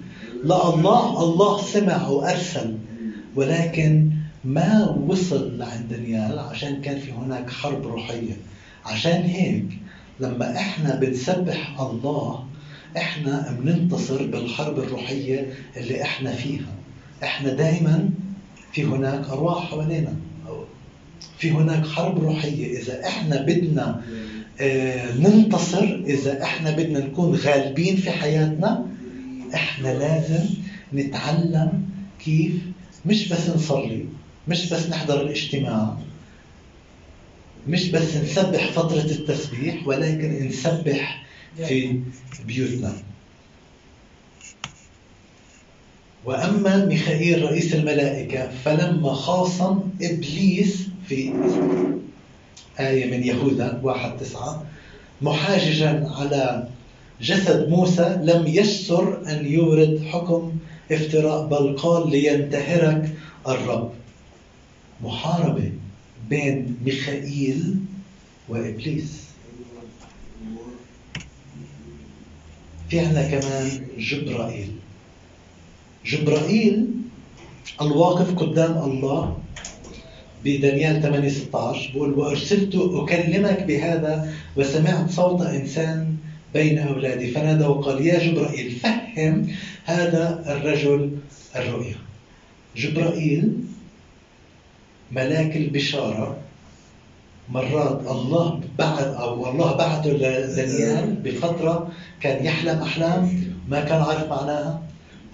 لله 0.44 1.24
الله 1.24 1.62
سمع 1.62 2.08
وأرسل. 2.08 2.78
ولكن 3.36 4.10
ما 4.46 4.96
وصل 5.08 5.58
لعند 5.58 5.88
دانيال 5.90 6.40
عشان 6.40 6.82
كان 6.82 7.00
في 7.00 7.12
هناك 7.12 7.50
حرب 7.50 7.88
روحية. 7.88 8.38
عشان 8.86 9.22
هيك 9.24 9.66
لما 10.20 10.56
إحنا 10.58 10.96
بنسبح 10.96 11.80
الله 11.82 12.46
إحنا 12.98 13.58
بننتصر 13.60 14.26
بالحرب 14.26 14.80
الروحية 14.80 15.54
اللي 15.78 16.02
إحنا 16.02 16.32
فيها. 16.32 16.74
إحنا 17.24 17.54
دائما 17.54 18.10
في 18.74 18.84
هناك 18.86 19.30
أرواح 19.30 19.64
حوالينا. 19.72 20.14
في 21.38 21.52
هناك 21.52 21.88
حرب 21.88 22.24
روحية. 22.24 22.80
إذا 22.82 23.06
إحنا 23.08 23.42
بدنا 23.42 24.02
آه، 24.62 25.16
ننتصر 25.18 25.84
إذا 26.06 26.44
إحنا 26.44 26.72
بدنا 26.72 27.00
نكون 27.00 27.36
غالبين 27.36 27.96
في 27.96 28.12
حياتنا 28.12 28.86
إحنا 29.54 29.88
لازم 29.88 30.46
نتعلم 30.94 31.86
كيف 32.26 32.54
مش 33.06 33.30
بس 33.30 33.50
نصلي 33.50 34.06
مش 34.48 34.74
بس 34.74 34.90
نحضر 34.90 35.22
الاجتماع 35.22 35.98
مش 37.68 37.90
بس 37.90 38.16
نسبح 38.16 38.72
فترة 38.72 39.02
التسبيح 39.12 39.88
ولكن 39.88 40.48
نسبح 40.48 41.26
في 41.68 42.00
بيوتنا. 42.48 42.94
وأما 46.26 46.86
ميخائيل 46.86 47.44
رئيس 47.44 47.74
الملائكة 47.76 48.50
فلما 48.66 49.14
خاصم 49.14 49.80
إبليس 50.02 50.88
في 51.08 51.34
آية 52.80 53.12
من 53.18 53.24
يهوذا 53.24 53.80
واحد 53.84 54.18
تسعة 54.18 54.66
محاججا 55.22 56.10
على 56.18 56.68
جسد 57.22 57.70
موسى 57.70 58.18
لم 58.24 58.48
يسر 58.48 59.22
أن 59.30 59.46
يورد 59.46 60.04
حكم 60.12 60.52
افتراء 60.92 61.46
بل 61.48 61.76
قال 61.78 62.10
لينتهرك 62.10 63.16
الرب. 63.48 63.92
محاربة. 65.04 65.72
بين 66.30 66.78
ميخائيل 66.86 67.76
وإبليس. 68.50 69.26
في 72.90 73.00
عندنا 73.00 73.30
كمان 73.30 73.82
جبرائيل. 73.98 74.72
جبرائيل 76.06 76.88
الواقف 77.82 78.36
قدام 78.36 78.78
الله 78.78 79.38
بدانيال 80.46 81.02
8 81.02 81.30
16 81.30 81.92
بقول 81.96 82.14
وأرسلت 82.14 82.76
أكلمك 82.76 83.64
بهذا 83.64 84.34
وسمعت 84.58 85.12
صوت 85.12 85.42
إنسان 85.42 86.16
بين 86.54 86.80
أولادي. 86.80 87.32
فنادى 87.32 87.66
وقال 87.66 88.08
يا 88.08 88.20
جبرائيل 88.20 88.72
فهم 88.72 89.48
هذا 89.86 90.44
الرجل 90.48 91.18
الرؤيا. 91.56 91.96
جبرائيل 92.78 93.54
ملاك 95.16 95.56
البشارة 95.58 96.38
مرات 97.50 98.02
الله 98.08 98.62
بعد 98.78 99.04
أو 99.08 99.50
الله 99.52 99.76
بعثه 99.76 100.10
لدانيال 100.10 101.16
بفترة 101.16 101.88
كان 102.22 102.46
يحلم 102.46 102.82
أحلام 102.82 103.44
ما 103.70 103.80
كان 103.80 104.02
عارف 104.02 104.30
معناها. 104.30 104.82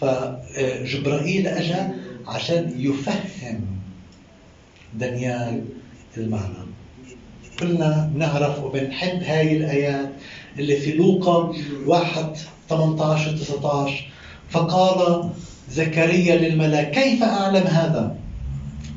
فجبرائيل 0.01 1.47
اجى 1.47 1.81
عشان 2.27 2.73
يفهم 2.77 3.65
دانيال 4.93 5.65
المعنى. 6.17 6.53
كلنا 7.59 8.11
بنعرف 8.13 8.63
وبنحب 8.63 9.23
هاي 9.23 9.57
الآيات 9.57 10.09
اللي 10.59 10.75
في 10.75 10.91
لوقا 10.91 11.53
1 11.85 12.37
18 12.69 13.31
و 13.31 13.37
19 13.37 14.09
فقال 14.49 15.29
زكريا 15.71 16.35
للملاك 16.35 16.91
كيف 16.91 17.23
أعلم 17.23 17.67
هذا؟ 17.67 18.15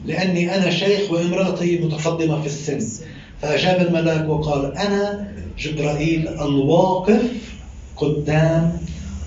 لأني 0.07 0.55
أنا 0.57 0.71
شيخ 0.71 1.11
وامرأتي 1.11 1.79
متقدمة 1.79 2.41
في 2.41 2.47
السن. 2.47 3.05
فأجاب 3.43 3.87
الملاك 3.87 4.29
وقال 4.29 4.77
أنا 4.77 5.33
جبرائيل 5.59 6.29
الواقف 6.29 7.55
قدام 7.97 8.79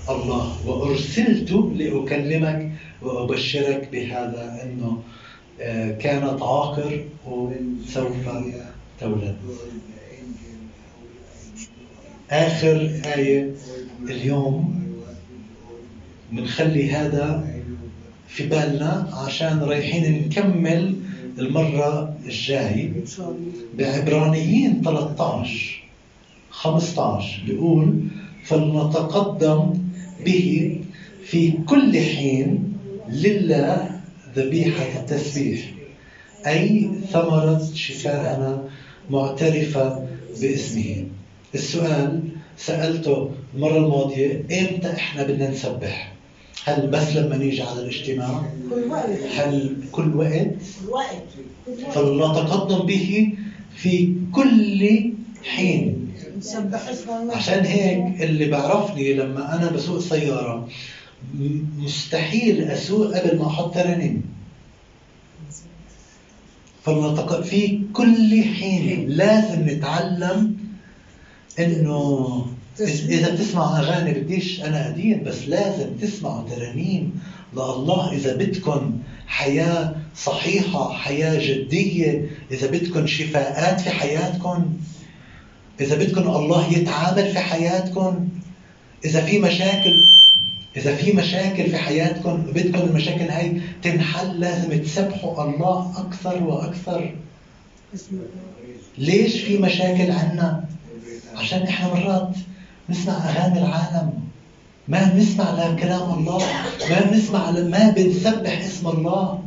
الله 0.08 0.66
وأرسلت 0.66 1.50
لأكلمك 1.52 2.70
وأبشرك 3.02 3.88
بهذا 3.92 4.60
أنه 4.62 5.02
آه، 5.60 5.90
كانت 5.90 6.42
عاقر 6.42 7.04
وسوف 7.26 8.12
تولد 9.00 9.36
آخر 12.30 13.00
آية 13.16 13.50
اليوم 14.08 14.82
بنخلي 16.32 16.90
هذا 16.90 17.57
في 18.28 18.46
بالنا 18.46 19.08
عشان 19.26 19.58
رايحين 19.60 20.26
نكمل 20.26 20.94
المرة 21.38 22.14
الجاي 22.26 22.92
بعبرانيين 23.78 24.82
13 24.84 25.82
15 26.50 27.42
بيقول 27.46 28.00
فلنتقدم 28.44 29.74
به 30.24 30.80
في 31.24 31.52
كل 31.66 32.00
حين 32.00 32.72
لله 33.08 33.90
ذبيحة 34.36 35.00
التسبيح 35.00 35.60
أي 36.46 36.90
ثمرة 37.12 37.68
شفاءنا 37.74 38.64
معترفة 39.10 40.06
باسمه 40.40 41.04
السؤال 41.54 42.20
سألته 42.56 43.30
المرة 43.54 43.76
الماضية 43.76 44.34
إمتى 44.60 44.92
إحنا 44.92 45.22
بدنا 45.22 45.50
نسبح؟ 45.50 46.12
هل 46.64 46.86
بس 46.86 47.16
لما 47.16 47.36
نيجي 47.36 47.62
على 47.62 47.80
الاجتماع؟ 47.80 48.42
كل 48.70 48.84
وقت 48.90 49.10
هل 49.36 49.76
كل 49.92 50.16
وقت؟ 50.16 50.46
كل 50.86 50.90
وقت 50.90 51.94
فلنتقدم 51.94 52.86
به 52.86 53.32
في 53.76 54.14
كل 54.32 55.12
حين. 55.44 56.08
عشان 57.30 57.64
هيك 57.64 58.22
اللي 58.22 58.48
بعرفني 58.48 59.12
لما 59.14 59.54
أنا 59.56 59.70
بسوق 59.70 59.98
سيارة 59.98 60.68
مستحيل 61.78 62.62
أسوق 62.62 63.16
قبل 63.16 63.38
ما 63.38 63.46
أحط 63.46 63.74
ترانيم 63.74 64.22
فلنتق... 66.84 67.40
في 67.40 67.80
كل 67.92 68.42
حين. 68.44 69.08
لازم 69.08 69.68
نتعلم 69.68 70.56
إنه 71.58 72.46
إذ- 72.78 73.10
إذا 73.10 73.34
بتسمع 73.34 73.78
أغاني 73.80 74.12
بديش 74.20 74.60
أنا 74.60 74.88
ادين 74.88 75.24
بس 75.24 75.48
لازم 75.48 75.86
تسمعوا 76.02 76.48
ترانيم 76.50 77.20
لله. 77.52 78.12
إذا 78.12 78.36
بدكم 78.36 78.98
حياة 79.26 79.94
صحيحة 80.16 80.92
حياة 80.92 81.38
جدية 81.48 82.30
إذا 82.50 82.66
بدكم 82.70 83.06
شفاءات 83.06 83.80
في 83.80 83.90
حياتكم 83.90 84.76
إذا 85.80 85.96
بدكم 85.96 86.20
الله 86.22 86.72
يتعامل 86.72 87.32
في 87.32 87.38
حياتكم 87.38 88.28
إذا 89.04 89.20
في 89.20 89.38
مشاكل 89.38 90.04
إذا 90.76 90.94
في 90.96 91.12
مشاكل 91.12 91.70
في 91.70 91.76
حياتكم 91.76 92.36
بدكم 92.36 92.80
المشاكل 92.88 93.24
هاي 93.30 93.60
تنحل 93.82 94.40
لازم 94.40 94.82
تسبحوا 94.82 95.44
الله 95.44 95.92
أكثر 95.96 96.42
وأكثر. 96.42 97.14
ليش 98.98 99.40
في 99.40 99.58
مشاكل 99.58 100.10
عنا؟ 100.10 100.64
عشان 101.36 101.62
إحنا 101.62 101.94
مرات 101.94 102.36
نسمع 102.90 103.12
أغاني 103.12 103.58
العالم. 103.58 104.10
ما 104.88 105.04
بنسمع 105.04 105.50
لكلام 105.50 106.18
الله. 106.18 106.38
ما 106.90 107.00
بنسمع 107.10 107.50
ما 107.50 107.90
بنسبح 107.96 108.60
اسم 108.60 108.88
الله. 108.88 109.42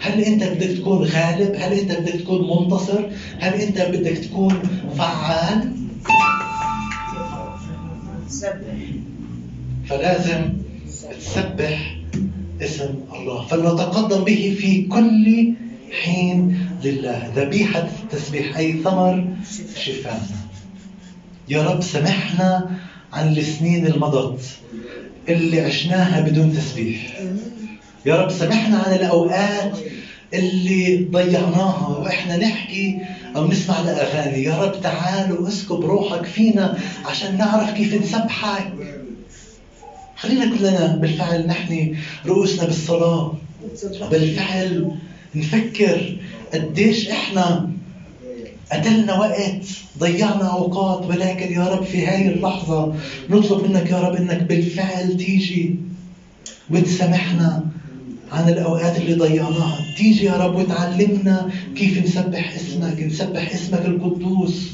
هل 0.00 0.20
أنت 0.20 0.44
بدك 0.44 0.78
تكون 0.78 0.98
غالب؟ 0.98 1.54
هل 1.58 1.72
أنت 1.72 1.92
بدك 1.92 2.20
تكون 2.20 2.40
منتصر؟ 2.50 3.02
هل 3.38 3.54
أنت 3.54 3.80
بدك 3.80 4.18
تكون 4.18 4.62
فعال؟ 4.98 5.72
فلازم 9.88 10.52
تسبح 11.18 11.96
اسم 12.62 12.94
الله. 13.14 13.46
فلنتقدم 13.46 14.24
به 14.24 14.56
في 14.60 14.82
كل 14.82 15.54
حين 16.02 16.68
لله. 16.84 17.32
ذبيحة 17.36 17.88
التسبيح 18.02 18.56
أي 18.56 18.72
ثمر؟ 18.72 19.24
شفاءنا 19.76 20.47
يا 21.48 21.62
رب 21.62 21.82
سامحنا 21.82 22.70
عن 23.12 23.36
السنين 23.36 23.86
المضت 23.86 24.40
اللي 25.28 25.60
عشناها 25.60 26.20
بدون 26.20 26.54
تسبيح. 26.56 27.20
يا 28.06 28.16
رب 28.16 28.30
سامحنا 28.30 28.78
عن 28.78 28.92
الأوقات 28.94 29.78
اللي 30.34 31.08
ضيعناها 31.10 31.88
وإحنا 31.88 32.36
نحكي 32.36 32.98
أو 33.36 33.48
نسمع 33.48 33.80
لأغاني 33.80 34.44
يا 34.44 34.62
رب 34.62 34.80
تعال 34.80 35.32
واسكب 35.32 35.80
روحك 35.84 36.24
فينا 36.26 36.78
عشان 37.04 37.38
نعرف 37.38 37.70
كيف 37.70 37.94
نسبحك. 37.94 38.72
خلينا 40.16 40.56
كلنا 40.56 40.86
بالفعل 40.86 41.46
نحن 41.46 41.96
رؤوسنا 42.26 42.64
بالصلاة. 42.64 43.34
بالفعل 44.10 44.90
نفكر 45.34 46.16
قديش 46.54 47.08
إحنا 47.08 47.70
قتلنا 48.72 49.18
وقت 49.18 49.64
ضيعنا 49.98 50.52
أوقات 50.52 51.06
ولكن 51.06 51.52
يا 51.52 51.68
رب 51.68 51.84
في 51.84 52.06
هاي 52.06 52.28
اللحظة 52.28 52.94
نطلب 53.30 53.66
منك 53.70 53.90
يا 53.90 53.98
رب 54.00 54.14
إنك 54.14 54.42
بالفعل 54.42 55.16
تيجي 55.16 55.74
وتسامحنا 56.70 57.66
عن 58.32 58.48
الأوقات 58.48 58.96
اللي 58.96 59.14
ضيعناها. 59.14 59.80
تيجي 59.96 60.24
يا 60.24 60.36
رب 60.36 60.56
وتعلمنا 60.56 61.50
كيف 61.76 62.04
نسبح 62.04 62.54
اسمك 62.54 63.02
نسبح 63.02 63.52
اسمك 63.54 63.84
القدوس. 63.86 64.72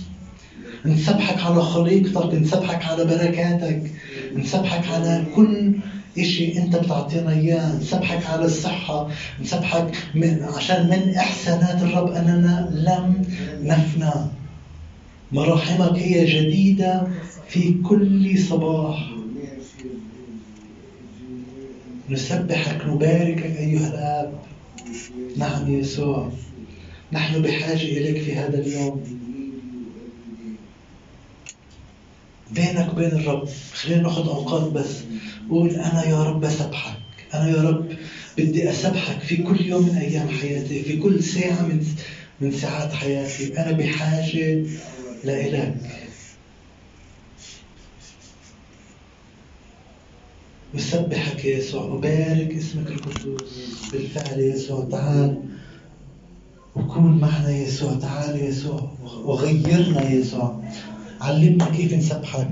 نسبحك 0.86 1.44
على 1.44 1.62
خليقتك 1.62 2.34
نسبحك 2.34 2.84
على 2.84 3.04
بركاتك 3.04 3.90
نسبحك 4.36 4.88
على 4.88 5.24
كل 5.34 5.74
إشي 6.18 6.58
أنت 6.58 6.76
بتعطينا 6.76 7.32
إياه 7.32 7.76
نسبحك 7.76 8.26
على 8.26 8.44
الصحة 8.44 9.08
نسبحك 9.40 9.96
من 10.14 10.42
عشان 10.42 10.86
من 10.90 11.14
إحسانات 11.16 11.82
الرب 11.82 12.12
أننا 12.12 12.70
لم 12.72 13.26
نفنى. 13.62 14.12
مراحمك 15.32 15.98
هي 15.98 16.24
جديدة 16.24 17.08
في 17.48 17.74
كل 17.82 18.38
صباح. 18.38 19.10
نسبحك 22.10 22.86
نباركك 22.86 23.44
أيها 23.44 23.88
الآب. 23.88 24.38
نعم 25.36 25.70
يسوع. 25.70 26.30
نحن 27.12 27.42
بحاجة 27.42 27.82
إليك 27.82 28.22
في 28.22 28.34
هذا 28.34 28.58
اليوم. 28.58 29.04
بينك 32.50 32.92
وبين 32.92 33.06
الرب 33.10 33.48
خلينا 33.72 34.02
ناخذ 34.02 34.28
أوقات 34.28 34.72
بس 34.72 34.90
قول 35.50 35.70
أنا 35.70 36.04
يا 36.04 36.22
رب 36.22 36.44
أسبحك. 36.44 36.98
أنا 37.34 37.48
يا 37.48 37.62
رب 37.62 37.88
بدي 38.38 38.70
أسبحك 38.70 39.20
في 39.20 39.36
كل 39.36 39.60
يوم 39.66 39.82
من 39.88 39.96
أيام 39.96 40.28
حياتي 40.28 40.82
في 40.82 40.96
كل 40.96 41.22
ساعة 41.24 41.62
من 41.62 41.86
من 42.40 42.52
ساعات 42.52 42.92
حياتي. 42.92 43.58
أنا 43.58 43.72
بحاجة 43.72 44.66
لإلك. 45.24 45.76
أسبحك 50.76 51.44
يا 51.44 51.58
يسوع 51.58 51.84
أبارك 51.84 52.54
اسمك 52.56 52.88
القدوس. 52.88 53.90
بالفعل 53.92 54.40
يا 54.40 54.54
يسوع 54.54 54.88
تعال. 54.90 55.42
وكون 56.74 57.18
معنا 57.18 57.50
يا 57.50 57.66
يسوع 57.66 57.94
تعال 57.94 58.36
يا 58.36 58.44
يسوع. 58.48 58.92
وغيرنا 59.24 60.02
يا 60.02 60.10
يسوع. 60.10 60.64
علمنا 61.24 61.68
كيف 61.68 61.94
نسبحك 61.94 62.48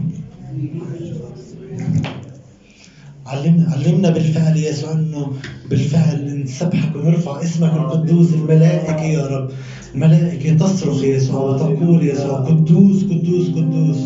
علمنا 3.27 3.71
علمنا 3.73 4.11
بالفعل 4.11 4.57
يسوع 4.57 4.93
إنه 4.93 5.33
بالفعل 5.71 6.43
نسبحك 6.45 6.97
ونرفع 6.97 7.43
اسمك 7.43 7.73
القدوس. 7.73 8.35
الملائكة 8.35 9.03
يا 9.03 9.27
رب. 9.27 9.51
الملائكة 9.95 10.57
تصرخ 10.57 11.05
يسوع 11.05 11.41
وتقول 11.41 12.09
يسوع 12.09 12.41
قدوس 12.41 13.05
قدوس 13.05 13.49
قدوس. 13.49 13.99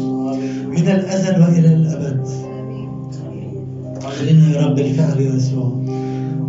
من 0.67 0.89
الأزل 0.89 1.43
وإلى 1.43 1.75
الأبد. 1.75 2.27
خلينا 4.19 4.51
يا 4.51 4.67
رب 4.67 4.75
بالفعل 4.75 5.21
يا 5.21 5.35
يسوع. 5.35 5.85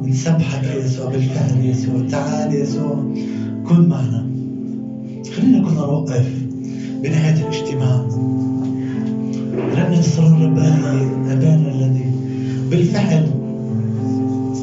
نسبحك 0.03 0.63
يا 0.63 0.85
يسوع 0.85 1.05
بالفعل 1.11 1.65
يا 1.65 1.71
يسوع. 1.71 2.07
تعال 2.11 2.53
يا 2.53 2.63
يسوع. 2.63 3.13
كن 3.69 3.89
معنا. 3.89 4.27
خلينا 5.35 5.69
كنا 5.69 5.81
نوقف 5.81 6.46
بنهاية 7.03 7.35
الاجتماع. 7.41 8.01
رنم 9.75 9.99
الصلاة 9.99 10.27
الربانية 10.37 11.33
أبانا 11.33 11.71
الذي 11.71 12.11
بالفعل 12.71 13.25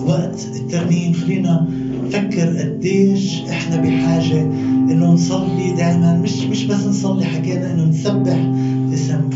وقت 0.07 0.47
الترنيم 0.57 1.13
خلينا 1.13 1.67
نفكر 2.05 2.57
قديش 2.59 3.41
إحنا 3.51 3.77
بحاجة 3.77 4.41
إنه 4.91 5.13
نصلي 5.13 5.73
دائما 5.77 6.17
مش 6.23 6.43
مش 6.45 6.65
بس 6.65 6.87
نصلي 6.87 7.25
حكينا 7.25 7.73
إنه 7.73 7.85
نسبح 7.85 8.37
اسم 8.95 9.31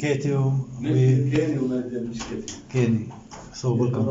كيتي 0.00 0.32
و... 0.34 0.52
كيني 0.82 1.58
ومايدان 1.58 2.06
مش 2.10 2.18
كيني 2.22 2.46
كيني. 2.72 3.08
سو 3.54 3.76
ويلكم 3.76 4.06